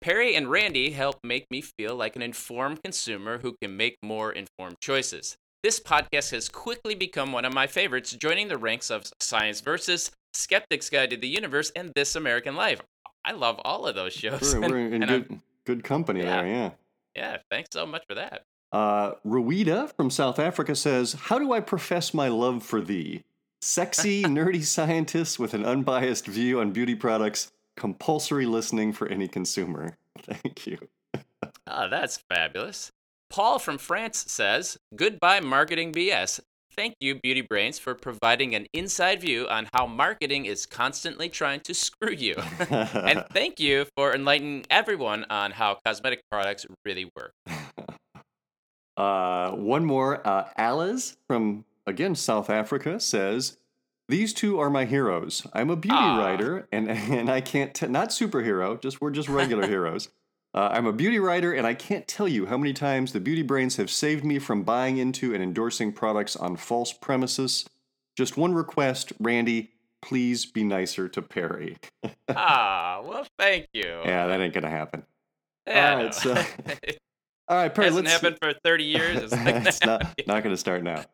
Perry 0.00 0.34
and 0.34 0.50
Randy 0.50 0.90
help 0.92 1.16
make 1.22 1.44
me 1.50 1.60
feel 1.60 1.94
like 1.94 2.16
an 2.16 2.22
informed 2.22 2.82
consumer 2.82 3.38
who 3.38 3.54
can 3.60 3.76
make 3.76 3.96
more 4.02 4.32
informed 4.32 4.76
choices. 4.80 5.36
This 5.62 5.78
podcast 5.78 6.30
has 6.32 6.48
quickly 6.48 6.94
become 6.94 7.32
one 7.32 7.44
of 7.44 7.52
my 7.52 7.66
favorites, 7.66 8.12
joining 8.12 8.48
the 8.48 8.56
ranks 8.56 8.90
of 8.90 9.04
Science 9.20 9.60
Versus, 9.60 10.10
Skeptic's 10.32 10.88
Guide 10.88 11.10
to 11.10 11.18
the 11.18 11.28
Universe, 11.28 11.70
and 11.76 11.92
This 11.94 12.16
American 12.16 12.56
Life. 12.56 12.80
I 13.26 13.32
love 13.32 13.60
all 13.64 13.86
of 13.86 13.94
those 13.94 14.14
shows. 14.14 14.54
we're, 14.56 14.68
we're 14.70 14.78
in 14.88 15.02
and 15.04 15.28
good, 15.28 15.40
good 15.66 15.84
company 15.84 16.20
Yeah. 16.22 16.42
there, 16.42 16.46
yeah. 16.48 16.70
yeah, 17.14 17.36
thanks 17.50 17.68
so 17.72 17.84
much 17.86 18.04
for 18.08 18.14
that. 18.14 18.42
Uh, 18.72 19.12
Ruida 19.26 19.94
from 19.94 20.08
South 20.10 20.38
Africa 20.38 20.74
says, 20.74 21.12
How 21.12 21.38
do 21.38 21.52
I 21.52 21.60
profess 21.60 22.14
my 22.14 22.28
love 22.28 22.62
for 22.64 22.80
thee? 22.80 23.22
Sexy, 23.64 24.24
nerdy 24.24 24.64
scientists 24.64 25.38
with 25.38 25.54
an 25.54 25.64
unbiased 25.64 26.26
view 26.26 26.58
on 26.58 26.72
beauty 26.72 26.96
products, 26.96 27.52
compulsory 27.76 28.44
listening 28.44 28.92
for 28.92 29.06
any 29.06 29.28
consumer. 29.28 29.96
Thank 30.18 30.66
you. 30.66 30.78
Oh, 31.68 31.88
that's 31.88 32.20
fabulous. 32.28 32.90
Paul 33.30 33.60
from 33.60 33.78
France 33.78 34.24
says, 34.26 34.78
Goodbye, 34.96 35.38
marketing 35.38 35.92
BS. 35.92 36.40
Thank 36.74 36.94
you, 36.98 37.20
Beauty 37.22 37.42
Brains, 37.42 37.78
for 37.78 37.94
providing 37.94 38.56
an 38.56 38.66
inside 38.72 39.20
view 39.20 39.46
on 39.48 39.68
how 39.72 39.86
marketing 39.86 40.46
is 40.46 40.66
constantly 40.66 41.28
trying 41.28 41.60
to 41.60 41.72
screw 41.72 42.12
you. 42.12 42.34
and 42.68 43.24
thank 43.30 43.60
you 43.60 43.86
for 43.96 44.12
enlightening 44.12 44.66
everyone 44.70 45.24
on 45.30 45.52
how 45.52 45.78
cosmetic 45.86 46.22
products 46.32 46.66
really 46.84 47.08
work. 47.16 47.32
Uh, 48.94 49.52
one 49.52 49.82
more. 49.82 50.24
Uh, 50.26 50.46
Alice 50.58 51.16
from, 51.26 51.64
again, 51.86 52.14
South 52.14 52.50
Africa 52.50 53.00
says, 53.00 53.56
These 54.08 54.32
two 54.32 54.58
are 54.60 54.70
my 54.70 54.84
heroes. 54.84 55.46
I'm 55.52 55.70
a 55.70 55.76
beauty 55.76 55.96
writer, 55.96 56.68
and, 56.72 56.90
and 56.90 57.30
I 57.30 57.40
can't, 57.40 57.74
t- 57.74 57.86
not 57.86 58.10
superhero, 58.10 58.80
just 58.80 59.00
we're 59.00 59.10
just 59.10 59.28
regular 59.28 59.66
heroes. 59.68 60.08
Uh, 60.54 60.68
I'm 60.70 60.86
a 60.86 60.92
beauty 60.92 61.18
writer, 61.18 61.52
and 61.54 61.66
I 61.66 61.72
can't 61.74 62.06
tell 62.06 62.28
you 62.28 62.44
how 62.46 62.58
many 62.58 62.74
times 62.74 63.12
the 63.12 63.20
beauty 63.20 63.40
brains 63.42 63.76
have 63.76 63.90
saved 63.90 64.22
me 64.24 64.38
from 64.38 64.64
buying 64.64 64.98
into 64.98 65.32
and 65.32 65.42
endorsing 65.42 65.92
products 65.92 66.36
on 66.36 66.56
false 66.56 66.92
premises. 66.92 67.64
Just 68.18 68.36
one 68.36 68.52
request, 68.52 69.14
Randy, 69.18 69.70
please 70.02 70.44
be 70.44 70.62
nicer 70.64 71.08
to 71.08 71.22
Perry. 71.22 71.76
Ah, 72.34 73.02
well, 73.04 73.26
thank 73.38 73.66
you. 73.74 73.84
Yeah, 74.04 74.26
that 74.26 74.40
ain't 74.40 74.54
gonna 74.54 74.70
happen. 74.70 75.02
Yeah, 75.66 75.90
All 75.96 76.02
right, 76.04 76.14
so- 76.14 76.34
it 76.82 76.98
All 77.48 77.56
right, 77.58 77.74
Perry, 77.74 77.88
hasn't 77.88 78.06
let's. 78.06 78.20
happened 78.22 78.38
for 78.40 78.54
30 78.64 78.84
years. 78.84 79.22
It's 79.22 79.32
like 79.32 79.66
it's 79.66 79.84
not 79.84 80.02
not 80.26 80.42
going 80.42 80.54
to 80.54 80.56
start 80.56 80.82
now. 80.82 81.04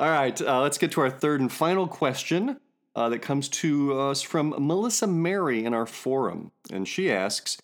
All 0.00 0.10
right, 0.10 0.40
uh, 0.40 0.60
let's 0.60 0.78
get 0.78 0.92
to 0.92 1.00
our 1.00 1.10
third 1.10 1.40
and 1.40 1.50
final 1.50 1.88
question 1.88 2.60
uh, 2.94 3.08
that 3.08 3.18
comes 3.18 3.48
to 3.48 3.98
us 3.98 4.22
from 4.22 4.54
Melissa 4.56 5.08
Mary 5.08 5.64
in 5.64 5.74
our 5.74 5.86
forum, 5.86 6.52
and 6.70 6.86
she 6.86 7.10
asks. 7.10 7.58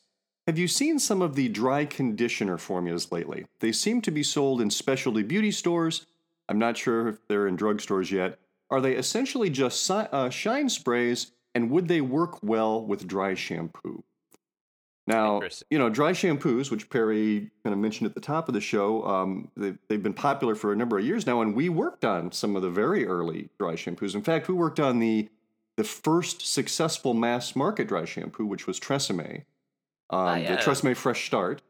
Have 0.46 0.58
you 0.58 0.68
seen 0.68 0.98
some 0.98 1.22
of 1.22 1.36
the 1.36 1.48
dry 1.48 1.84
conditioner 1.86 2.58
formulas 2.58 3.10
lately? 3.10 3.46
They 3.60 3.72
seem 3.72 4.02
to 4.02 4.10
be 4.10 4.22
sold 4.22 4.60
in 4.60 4.70
specialty 4.70 5.22
beauty 5.22 5.50
stores. 5.50 6.06
I'm 6.48 6.58
not 6.58 6.76
sure 6.76 7.08
if 7.08 7.26
they're 7.28 7.46
in 7.46 7.56
drugstores 7.56 8.10
yet. 8.10 8.38
Are 8.68 8.80
they 8.80 8.94
essentially 8.94 9.48
just 9.48 9.86
si- 9.86 9.94
uh, 9.94 10.28
shine 10.28 10.68
sprays, 10.68 11.30
and 11.54 11.70
would 11.70 11.88
they 11.88 12.00
work 12.00 12.42
well 12.42 12.84
with 12.84 13.06
dry 13.06 13.34
shampoo? 13.34 14.02
Now, 15.06 15.42
you 15.70 15.78
know, 15.78 15.90
dry 15.90 16.12
shampoos, 16.12 16.70
which 16.70 16.88
Perry 16.88 17.50
kind 17.62 17.74
of 17.74 17.78
mentioned 17.78 18.08
at 18.08 18.14
the 18.14 18.20
top 18.22 18.48
of 18.48 18.54
the 18.54 18.60
show, 18.60 19.04
um, 19.06 19.50
they've, 19.54 19.76
they've 19.88 20.02
been 20.02 20.14
popular 20.14 20.54
for 20.54 20.72
a 20.72 20.76
number 20.76 20.98
of 20.98 21.04
years 21.04 21.26
now, 21.26 21.42
and 21.42 21.54
we 21.54 21.68
worked 21.68 22.06
on 22.06 22.32
some 22.32 22.56
of 22.56 22.62
the 22.62 22.70
very 22.70 23.06
early 23.06 23.50
dry 23.58 23.74
shampoos. 23.74 24.14
In 24.14 24.22
fact, 24.22 24.48
we 24.48 24.54
worked 24.54 24.80
on 24.80 24.98
the 25.00 25.28
the 25.76 25.84
first 25.84 26.40
successful 26.52 27.14
mass 27.14 27.56
market 27.56 27.88
dry 27.88 28.04
shampoo, 28.04 28.46
which 28.46 28.66
was 28.66 28.78
Tresemme, 28.78 29.38
um, 29.38 29.44
Ah, 30.10 30.34
yeah. 30.36 30.54
the 30.56 30.62
Tresemme 30.62 30.96
Fresh 30.96 31.26
Start. 31.26 31.62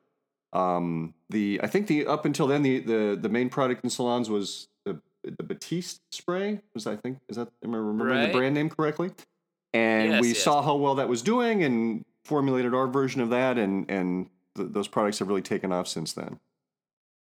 Um, 0.53 1.15
the 1.31 1.59
I 1.63 1.67
think 1.67 1.87
the 1.89 2.07
up 2.07 2.25
until 2.27 2.47
then 2.47 2.63
the 2.63 2.79
the, 2.81 3.19
the 3.21 3.29
main 3.31 3.49
product 3.49 3.83
in 3.83 3.91
salons 3.91 4.31
was 4.31 4.69
the 4.85 5.01
the 5.25 5.43
Batiste 5.43 6.03
spray. 6.13 6.61
Was 6.75 6.87
I 6.87 6.95
think 6.97 7.19
is 7.29 7.37
that 7.37 7.49
am 7.65 7.75
I 7.75 7.79
remembering 7.79 8.19
Right. 8.21 8.27
the 8.27 8.33
brand 8.39 8.55
name 8.55 8.69
correctly? 8.71 9.11
And 9.73 10.13
Yes, 10.13 10.21
we 10.21 10.29
yes. 10.29 10.39
saw 10.39 10.63
how 10.63 10.77
well 10.77 10.95
that 10.97 11.09
was 11.09 11.23
doing 11.23 11.65
and 11.65 12.05
formulated 12.25 12.75
our 12.75 12.87
version 12.87 13.21
of 13.21 13.31
that, 13.31 13.59
and 13.59 13.89
and 13.91 14.29
th- 14.57 14.69
those 14.73 14.89
products 14.89 15.19
have 15.19 15.29
really 15.29 15.43
taken 15.43 15.73
off 15.73 15.89
since 15.89 16.13
then. 16.13 16.39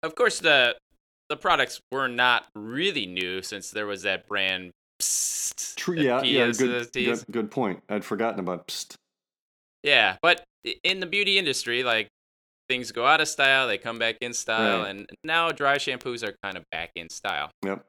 Of 0.03 0.15
course, 0.15 0.41
the 0.41 0.77
the 1.29 1.37
products 1.37 1.81
were 1.91 2.09
not 2.09 2.45
really 2.55 3.07
new 3.07 3.43
since 3.43 3.71
there 3.71 3.87
was 3.87 4.03
that 4.03 4.27
brand. 4.27 4.71
Psst, 5.01 5.77
True. 5.77 5.97
Yeah. 5.97 6.23
Yeah. 6.23 6.51
Good, 6.53 6.93
good. 6.93 7.25
Good 7.31 7.51
point. 7.51 7.83
I'd 7.89 8.05
forgotten 8.05 8.41
about. 8.41 8.69
Psst. 8.69 8.95
Yeah, 9.83 10.17
but 10.23 10.45
in 10.85 11.01
the 11.01 11.07
beauty 11.07 11.39
industry, 11.39 11.83
like 11.83 12.09
things 12.69 12.93
go 12.93 13.05
out 13.05 13.21
of 13.21 13.27
style, 13.29 13.67
they 13.67 13.79
come 13.79 13.99
back 13.99 14.17
in 14.21 14.33
style, 14.33 14.83
Right. 14.83 14.91
and 14.91 15.07
now 15.25 15.51
dry 15.51 15.77
shampoos 15.77 16.23
are 16.23 16.35
kind 16.43 16.57
of 16.57 16.65
back 16.71 16.91
in 16.95 17.09
style. 17.09 17.51
Yep. 17.65 17.85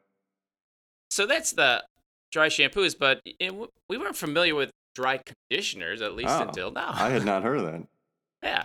So 1.12 1.28
that's 1.28 1.52
the 1.52 1.84
dry 2.32 2.48
shampoos, 2.48 2.98
but 2.98 3.22
it, 3.40 3.54
we 3.88 3.98
weren't 3.98 4.16
familiar 4.16 4.56
with 4.56 4.72
dry 4.96 5.20
conditioners 5.50 6.02
at 6.02 6.14
least 6.16 6.30
Oh, 6.32 6.42
until 6.44 6.72
now. 6.72 6.92
I 6.94 7.10
had 7.10 7.26
not 7.26 7.44
heard 7.44 7.58
of 7.60 7.66
that. 7.66 7.84
Yeah. 8.44 8.64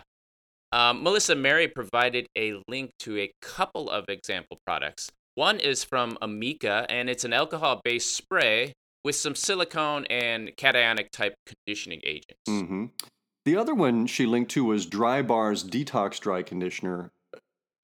Um, 0.73 1.03
Melissa 1.05 1.35
Mary 1.37 1.69
provided 1.69 2.27
a 2.37 2.61
link 2.69 2.91
to 3.01 3.17
a 3.19 3.31
couple 3.41 3.88
of 3.88 4.05
example 4.09 4.59
products. 4.67 5.09
One 5.37 5.61
is 5.61 5.85
from 5.85 6.19
Amika, 6.21 6.85
and 6.91 7.09
it's 7.09 7.25
an 7.25 7.33
alcohol 7.33 7.81
based 7.85 8.14
spray 8.17 8.73
with 9.05 9.14
some 9.14 9.37
silicone 9.37 10.05
and 10.07 10.49
cationic 10.57 11.11
type 11.12 11.35
conditioning 11.47 12.01
agents. 12.05 12.41
hmm 12.49 12.87
The 13.45 13.57
other 13.57 13.73
one 13.75 14.07
she 14.09 14.27
linked 14.27 14.51
to 14.53 14.64
was 14.64 14.85
Drybar's 14.87 15.62
Detox 15.62 16.19
Dry 16.19 16.43
Conditioner. 16.43 17.12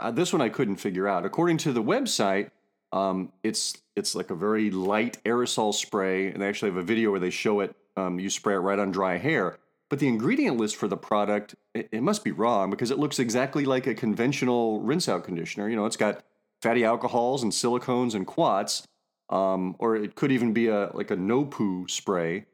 Uh, 0.01 0.11
this 0.11 0.33
one 0.33 0.43
I 0.43 0.49
couldn't 0.49 0.77
figure 0.77 1.07
out. 1.07 1.25
According 1.25 1.59
to 1.59 1.73
the 1.73 1.83
website, 1.83 2.51
um, 2.93 3.33
it's 3.45 3.79
it's 3.95 4.17
like 4.17 4.31
a 4.31 4.35
very 4.35 4.71
light 4.73 5.23
aerosol 5.25 5.73
spray, 5.73 6.27
and 6.27 6.43
they 6.43 6.49
actually 6.49 6.71
have 6.73 6.79
a 6.79 6.83
video 6.83 7.13
where 7.13 7.21
they 7.21 7.31
show 7.31 7.61
it. 7.61 7.77
Um, 7.97 8.19
you 8.19 8.31
spray 8.31 8.55
it 8.55 8.59
right 8.59 8.79
on 8.79 8.91
dry 8.91 9.19
hair. 9.19 9.59
But 9.91 9.99
the 9.99 10.09
ingredient 10.09 10.57
list 10.57 10.77
for 10.77 10.89
the 10.89 10.97
product, 10.97 11.55
it, 11.75 11.89
it 11.93 12.03
must 12.03 12.25
be 12.25 12.33
wrong 12.33 12.71
because 12.71 12.91
it 12.91 12.99
looks 12.99 13.19
exactly 13.19 13.65
like 13.65 13.87
a 13.87 13.95
conventional 13.95 14.81
rinse 14.81 15.09
out 15.09 15.25
conditioner. 15.25 15.69
You 15.69 15.77
know, 15.77 15.87
it's 15.87 15.97
got 15.97 16.25
fatty 16.63 16.85
alcohols 16.85 17.43
and 17.43 17.53
silicones 17.53 18.15
and 18.15 18.27
quats, 18.27 18.87
um, 19.31 19.77
or 19.79 19.97
it 19.97 20.15
could 20.15 20.33
even 20.33 20.53
be 20.53 20.69
a 20.69 20.91
like 20.95 21.11
a 21.11 21.17
no 21.17 21.45
poo 21.45 21.87
spray. 21.89 22.47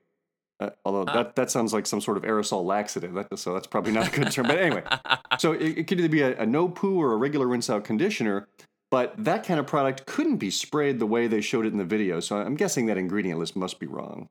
Uh, 0.58 0.70
although 0.84 1.06
that, 1.06 1.36
that 1.36 1.50
sounds 1.50 1.72
like 1.72 1.86
some 1.86 2.02
sort 2.02 2.18
of 2.18 2.22
aerosol 2.24 2.62
laxative, 2.62 3.14
that, 3.14 3.38
so 3.38 3.54
that's 3.54 3.66
probably 3.66 3.92
not 3.92 4.08
a 4.08 4.10
good 4.10 4.30
term. 4.30 4.46
But 4.46 4.58
anyway, 4.58 4.82
so 5.38 5.52
it, 5.52 5.78
it 5.78 5.86
could 5.86 5.98
either 5.98 6.08
be 6.10 6.20
a, 6.20 6.38
a 6.38 6.44
no 6.44 6.68
poo 6.68 7.00
or 7.00 7.14
a 7.14 7.16
regular 7.16 7.46
rinse 7.46 7.70
out 7.70 7.84
conditioner, 7.84 8.46
but 8.90 9.14
that 9.16 9.46
kind 9.46 9.58
of 9.58 9.66
product 9.66 10.04
couldn't 10.04 10.36
be 10.36 10.50
sprayed 10.50 10.98
the 10.98 11.06
way 11.06 11.28
they 11.28 11.40
showed 11.40 11.64
it 11.64 11.72
in 11.72 11.78
the 11.78 11.84
video. 11.84 12.20
So 12.20 12.36
I'm 12.36 12.56
guessing 12.56 12.84
that 12.86 12.98
ingredient 12.98 13.38
list 13.38 13.56
must 13.56 13.78
be 13.78 13.86
wrong. 13.86 14.28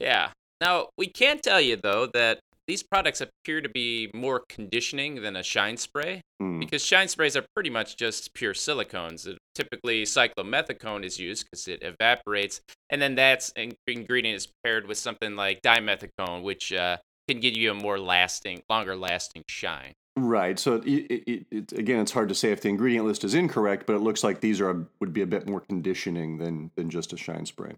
Yeah. 0.00 0.30
Now, 0.60 0.88
we 0.98 1.06
can 1.06 1.38
tell 1.38 1.60
you, 1.60 1.76
though, 1.76 2.06
that 2.14 2.40
these 2.66 2.82
products 2.82 3.20
appear 3.20 3.60
to 3.60 3.68
be 3.68 4.10
more 4.14 4.42
conditioning 4.48 5.22
than 5.22 5.34
a 5.36 5.42
shine 5.42 5.76
spray 5.76 6.20
Hmm. 6.40 6.58
because 6.60 6.84
shine 6.84 7.08
sprays 7.08 7.36
are 7.36 7.44
pretty 7.54 7.70
much 7.70 7.96
just 7.96 8.32
pure 8.34 8.54
silicones. 8.54 9.28
Uh, 9.30 9.36
Typically, 9.54 10.04
cyclomethicone 10.04 11.04
is 11.04 11.18
used 11.18 11.44
because 11.44 11.68
it 11.68 11.82
evaporates, 11.82 12.60
and 12.88 13.02
then 13.02 13.14
that's 13.14 13.50
in- 13.56 13.74
ingredient 13.86 14.36
is 14.36 14.48
paired 14.64 14.86
with 14.86 14.96
something 14.96 15.36
like 15.36 15.60
dimethicone, 15.62 16.42
which 16.42 16.72
uh, 16.72 16.96
can 17.28 17.40
give 17.40 17.54
you 17.54 17.70
a 17.72 17.74
more 17.74 17.98
lasting, 17.98 18.62
longer 18.70 18.96
lasting 18.96 19.42
shine. 19.48 19.92
Right. 20.16 20.58
So 20.58 20.76
it, 20.76 20.84
it, 20.86 21.22
it, 21.30 21.46
it, 21.50 21.72
again, 21.72 22.00
it's 22.00 22.12
hard 22.12 22.28
to 22.30 22.34
say 22.34 22.52
if 22.52 22.62
the 22.62 22.68
ingredient 22.68 23.04
list 23.06 23.22
is 23.24 23.34
incorrect, 23.34 23.86
but 23.86 23.96
it 23.96 24.00
looks 24.00 24.22
like 24.24 24.40
these 24.40 24.60
are 24.60 24.86
would 25.00 25.12
be 25.12 25.22
a 25.22 25.26
bit 25.26 25.46
more 25.48 25.60
conditioning 25.60 26.38
than 26.38 26.70
than 26.76 26.88
just 26.88 27.12
a 27.12 27.16
shine 27.16 27.44
spray. 27.46 27.74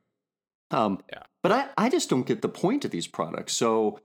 Um, 0.71 1.01
Yeah. 1.13 1.23
But 1.43 1.53
I, 1.53 1.69
I 1.77 1.89
just 1.89 2.09
don't 2.09 2.27
get 2.27 2.43
the 2.43 2.49
point 2.49 2.85
of 2.85 2.91
these 2.91 3.07
products. 3.07 3.53
So 3.53 4.01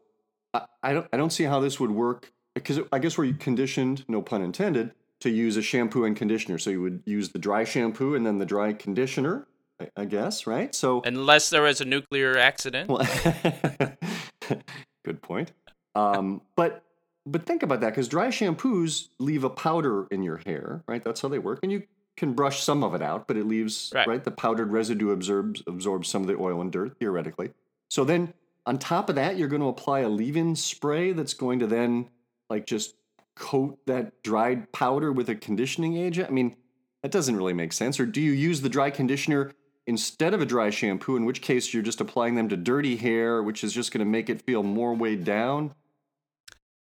I, 0.53 0.65
I 0.83 0.93
don't 0.93 1.07
I 1.13 1.17
don't 1.17 1.31
see 1.31 1.43
how 1.43 1.59
this 1.59 1.79
would 1.79 1.91
work 1.91 2.31
because 2.55 2.79
I 2.91 2.99
guess 2.99 3.17
we're 3.17 3.33
conditioned, 3.33 4.05
no 4.07 4.21
pun 4.21 4.41
intended, 4.41 4.93
to 5.21 5.29
use 5.29 5.57
a 5.57 5.61
shampoo 5.61 6.05
and 6.05 6.15
conditioner. 6.15 6.57
So 6.57 6.69
you 6.69 6.81
would 6.81 7.03
use 7.05 7.29
the 7.29 7.39
dry 7.39 7.63
shampoo 7.63 8.15
and 8.15 8.25
then 8.25 8.39
the 8.39 8.45
dry 8.45 8.73
conditioner, 8.73 9.47
I, 9.79 9.89
I 9.95 10.05
guess, 10.05 10.47
right? 10.47 10.73
So 10.73 11.01
Unless 11.05 11.51
there 11.51 11.61
was 11.61 11.81
a 11.81 11.85
nuclear 11.85 12.37
accident. 12.37 12.89
well, 12.89 13.07
good 15.05 15.21
point. 15.21 15.51
Um, 15.95 16.41
but 16.55 16.83
but 17.25 17.45
think 17.45 17.61
about 17.61 17.81
that 17.81 17.89
because 17.89 18.07
dry 18.07 18.27
shampoos 18.27 19.09
leave 19.19 19.43
a 19.43 19.49
powder 19.49 20.07
in 20.09 20.23
your 20.23 20.37
hair, 20.37 20.83
right? 20.87 21.03
That's 21.03 21.21
how 21.21 21.27
they 21.27 21.39
work, 21.39 21.59
and 21.61 21.71
you 21.71 21.83
can 22.17 22.33
brush 22.33 22.61
some 22.63 22.83
of 22.83 22.93
it 22.95 23.01
out, 23.01 23.27
but 23.27 23.37
it 23.37 23.47
leaves 23.47 23.91
Right. 23.95 24.07
right, 24.07 24.23
the 24.23 24.31
powdered 24.31 24.71
residue 24.71 25.11
absorbs 25.11 25.63
absorbs 25.67 26.09
some 26.09 26.23
of 26.23 26.27
the 26.27 26.35
oil 26.35 26.59
and 26.59 26.71
dirt 26.71 26.97
theoretically. 26.99 27.51
So 27.89 28.03
then 28.03 28.33
on 28.65 28.77
top 28.79 29.07
of 29.07 29.15
that, 29.15 29.37
you're 29.37 29.47
going 29.47 29.61
to 29.61 29.69
apply 29.69 29.99
a 30.01 30.09
leave-in 30.09 30.55
spray 30.55 31.13
that's 31.13 31.33
going 31.33 31.59
to 31.59 31.67
then 31.67 32.09
like 32.49 32.65
just 32.65 32.95
coat 33.35 33.77
that 33.85 34.23
dried 34.23 34.71
powder 34.71 35.11
with 35.11 35.29
a 35.29 35.35
conditioning 35.35 35.95
agent. 35.95 36.27
I 36.27 36.31
mean, 36.31 36.57
that 37.03 37.11
doesn't 37.11 37.37
really 37.37 37.53
make 37.53 37.71
sense. 37.71 37.99
Or 37.99 38.05
do 38.05 38.19
you 38.19 38.31
use 38.31 38.61
the 38.61 38.69
dry 38.69 38.89
conditioner 38.89 39.51
instead 39.85 40.33
of 40.33 40.41
a 40.41 40.45
dry 40.45 40.69
shampoo, 40.69 41.15
in 41.15 41.23
which 41.23 41.41
case 41.41 41.73
you're 41.73 41.83
just 41.83 42.01
applying 42.01 42.35
them 42.35 42.49
to 42.49 42.57
dirty 42.57 42.97
hair, 42.97 43.41
which 43.43 43.63
is 43.63 43.71
just 43.71 43.93
going 43.93 43.99
to 43.99 44.05
make 44.05 44.29
it 44.29 44.41
feel 44.41 44.63
more 44.63 44.93
weighed 44.93 45.23
down? 45.23 45.73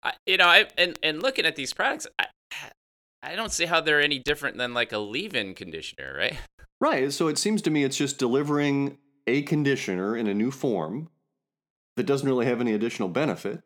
I, 0.02 0.14
you 0.26 0.38
know, 0.38 0.46
I, 0.46 0.66
and 0.78 0.98
and 1.02 1.22
looking 1.22 1.44
at 1.44 1.56
these 1.56 1.74
products, 1.74 2.06
I, 2.18 2.26
I 3.22 3.36
don't 3.36 3.52
see 3.52 3.66
how 3.66 3.80
they're 3.80 4.00
any 4.00 4.18
different 4.18 4.56
than 4.56 4.74
like 4.74 4.92
a 4.92 4.98
leave-in 4.98 5.54
conditioner, 5.54 6.14
right? 6.16 6.38
Right. 6.80 7.12
So 7.12 7.28
it 7.28 7.36
seems 7.36 7.60
to 7.62 7.70
me 7.70 7.84
it's 7.84 7.96
just 7.96 8.18
delivering 8.18 8.96
a 9.26 9.42
conditioner 9.42 10.16
in 10.16 10.26
a 10.26 10.34
new 10.34 10.50
form 10.50 11.10
that 11.96 12.06
doesn't 12.06 12.26
really 12.26 12.46
have 12.46 12.60
any 12.60 12.72
additional 12.72 13.08
benefit. 13.08 13.62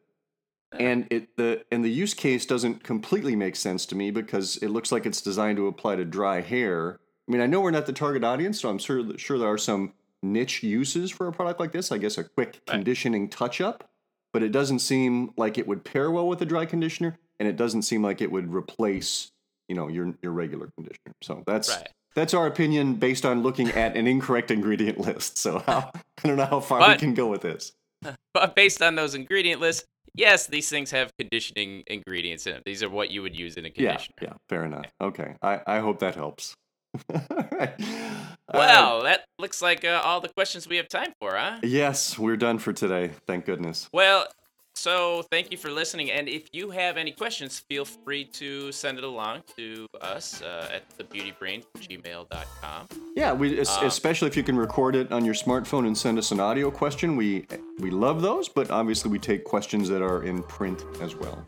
Uh-huh. 0.72 0.82
And 0.82 1.06
it 1.10 1.36
the 1.36 1.64
and 1.70 1.84
the 1.84 1.90
use 1.90 2.14
case 2.14 2.44
doesn't 2.44 2.82
completely 2.82 3.36
make 3.36 3.54
sense 3.54 3.86
to 3.86 3.94
me 3.94 4.10
because 4.10 4.56
it 4.56 4.68
looks 4.68 4.90
like 4.90 5.06
it's 5.06 5.20
designed 5.20 5.56
to 5.58 5.68
apply 5.68 5.96
to 5.96 6.04
dry 6.04 6.40
hair. 6.40 6.98
I 7.28 7.32
mean, 7.32 7.40
I 7.40 7.46
know 7.46 7.60
we're 7.60 7.70
not 7.70 7.86
the 7.86 7.92
target 7.92 8.24
audience, 8.24 8.60
so 8.60 8.68
I'm 8.68 8.78
sure 8.78 9.16
sure 9.16 9.38
there 9.38 9.48
are 9.48 9.58
some 9.58 9.92
niche 10.22 10.64
uses 10.64 11.12
for 11.12 11.28
a 11.28 11.32
product 11.32 11.60
like 11.60 11.70
this. 11.70 11.92
I 11.92 11.98
guess 11.98 12.18
a 12.18 12.24
quick 12.24 12.60
Right. 12.66 12.74
conditioning 12.76 13.28
touch 13.28 13.60
up, 13.60 13.88
but 14.32 14.42
it 14.42 14.50
doesn't 14.50 14.80
seem 14.80 15.32
like 15.36 15.56
it 15.56 15.68
would 15.68 15.84
pair 15.84 16.10
well 16.10 16.26
with 16.26 16.42
a 16.42 16.46
dry 16.46 16.66
conditioner, 16.66 17.18
and 17.38 17.48
it 17.48 17.56
doesn't 17.56 17.82
seem 17.82 18.02
like 18.02 18.20
it 18.20 18.32
would 18.32 18.52
replace 18.52 19.30
you 19.68 19.74
know 19.74 19.88
your 19.88 20.14
your 20.22 20.32
regular 20.32 20.68
conditioner. 20.76 21.14
So 21.22 21.42
that's 21.46 21.68
Right. 21.70 21.88
that's 22.14 22.34
our 22.34 22.46
opinion 22.46 22.94
based 22.94 23.24
on 23.24 23.42
looking 23.42 23.68
at 23.70 23.96
an 23.96 24.06
incorrect 24.06 24.50
ingredient 24.50 24.98
list. 25.00 25.38
So 25.38 25.60
how, 25.66 25.90
I 26.24 26.28
don't 26.28 26.36
know 26.36 26.46
how 26.46 26.60
far 26.60 26.88
we 26.88 26.96
can 26.96 27.14
go 27.14 27.26
with 27.28 27.42
this. 27.42 27.72
But 28.34 28.54
based 28.54 28.82
on 28.82 28.96
those 28.96 29.14
ingredient 29.14 29.60
lists, 29.62 29.84
yes, 30.14 30.46
these 30.46 30.68
things 30.68 30.90
have 30.90 31.10
conditioning 31.18 31.84
ingredients 31.86 32.46
in 32.46 32.52
them. 32.54 32.62
These 32.66 32.82
are 32.82 32.90
what 32.90 33.10
you 33.10 33.22
would 33.22 33.34
use 33.38 33.56
in 33.56 33.64
a 33.64 33.70
conditioner. 33.70 34.14
yeah, 34.20 34.28
yeah 34.28 34.34
fair 34.50 34.64
enough. 34.64 34.84
Okay, 35.00 35.36
I, 35.40 35.60
I 35.66 35.78
hope 35.78 36.00
that 36.00 36.14
helps. 36.14 36.54
All 37.14 37.48
right. 37.52 37.72
Uh, 37.80 38.52
Well, 38.52 39.02
that 39.04 39.24
looks 39.38 39.62
like 39.62 39.84
uh, 39.84 40.00
all 40.04 40.20
the 40.20 40.28
questions 40.28 40.68
we 40.68 40.76
have 40.76 40.88
time 40.88 41.12
for, 41.20 41.34
huh? 41.34 41.58
yes, 41.62 42.18
we're 42.18 42.36
done 42.36 42.58
for 42.58 42.72
today. 42.72 43.10
Thank 43.26 43.46
goodness. 43.46 43.88
Well, 43.92 44.26
so 44.74 45.22
thank 45.30 45.50
you 45.50 45.56
for 45.56 45.70
listening. 45.70 46.10
And 46.10 46.28
if 46.28 46.48
you 46.52 46.70
have 46.70 46.96
any 46.96 47.12
questions, 47.12 47.58
feel 47.58 47.84
free 47.84 48.24
to 48.26 48.72
send 48.72 48.98
it 48.98 49.04
along 49.04 49.42
to 49.56 49.86
us 50.00 50.42
uh, 50.42 50.68
at 50.72 50.82
thebeautybrain@gmail.com. 50.98 52.88
Yeah, 53.16 53.32
we 53.32 53.60
Um, 53.60 53.86
especially 53.86 54.28
if 54.28 54.36
you 54.36 54.42
can 54.42 54.56
record 54.56 54.96
it 54.96 55.12
on 55.12 55.24
your 55.24 55.34
smartphone 55.34 55.86
and 55.86 55.96
send 55.96 56.18
us 56.18 56.32
an 56.32 56.40
audio 56.40 56.70
question. 56.70 57.16
We 57.16 57.46
we 57.78 57.90
love 57.90 58.22
those, 58.22 58.48
but 58.48 58.70
obviously 58.70 59.10
we 59.10 59.18
take 59.18 59.44
questions 59.44 59.88
that 59.88 60.02
are 60.02 60.24
in 60.24 60.42
print 60.42 60.84
as 61.00 61.14
well. 61.14 61.46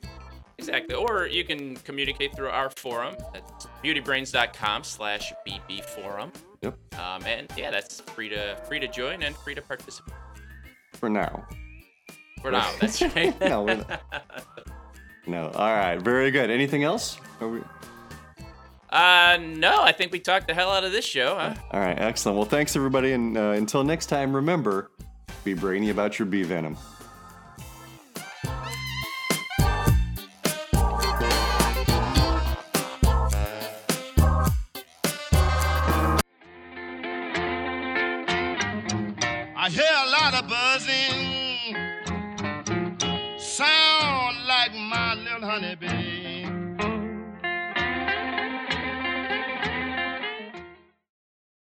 Exactly. 0.59 0.95
Or 0.95 1.27
you 1.27 1.45
can 1.45 1.77
communicate 1.77 2.35
through 2.35 2.49
our 2.49 2.71
forum. 2.71 3.15
That's 3.35 3.67
beautybrains.com 3.85 4.85
slash 4.85 5.33
bbforum. 5.47 6.33
Yep. 6.63 6.79
Um, 6.99 7.25
and 7.27 7.53
yeah, 7.57 7.71
that's 7.71 8.01
free 8.01 8.29
to 8.31 8.57
free 8.69 8.81
to 8.81 8.89
join 8.89 9.23
and 9.23 9.37
free 9.37 9.55
to 9.55 9.63
participate. 9.63 10.15
For 10.95 11.11
now. 11.11 11.47
That's 12.81 13.03
right. 13.03 13.39
No, 13.41 13.63
we're 13.63 13.77
not. 13.77 14.03
No. 15.27 15.51
All 15.51 15.75
right. 15.75 15.97
Very 16.01 16.31
good. 16.31 16.51
Anything 16.51 16.85
else? 16.85 17.19
We- 17.41 17.61
uh, 18.91 19.37
no, 19.41 19.83
I 19.83 19.93
think 19.93 20.13
we 20.13 20.21
talked 20.21 20.47
the 20.47 20.55
hell 20.55 20.71
out 20.71 20.85
of 20.85 20.93
this 20.93 21.05
show, 21.05 21.35
huh? 21.35 21.55
All 21.73 21.81
right. 21.81 21.99
Excellent. 21.99 22.39
Well, 22.39 22.47
thanks 22.47 22.77
everybody, 22.77 23.13
and 23.13 23.37
uh, 23.37 23.51
until 23.51 23.83
next 23.85 24.07
time, 24.07 24.35
remember, 24.35 24.91
be 25.45 25.55
brainy 25.55 25.91
about 25.91 26.19
your 26.19 26.27
bee 26.27 26.45
venom. 26.45 26.77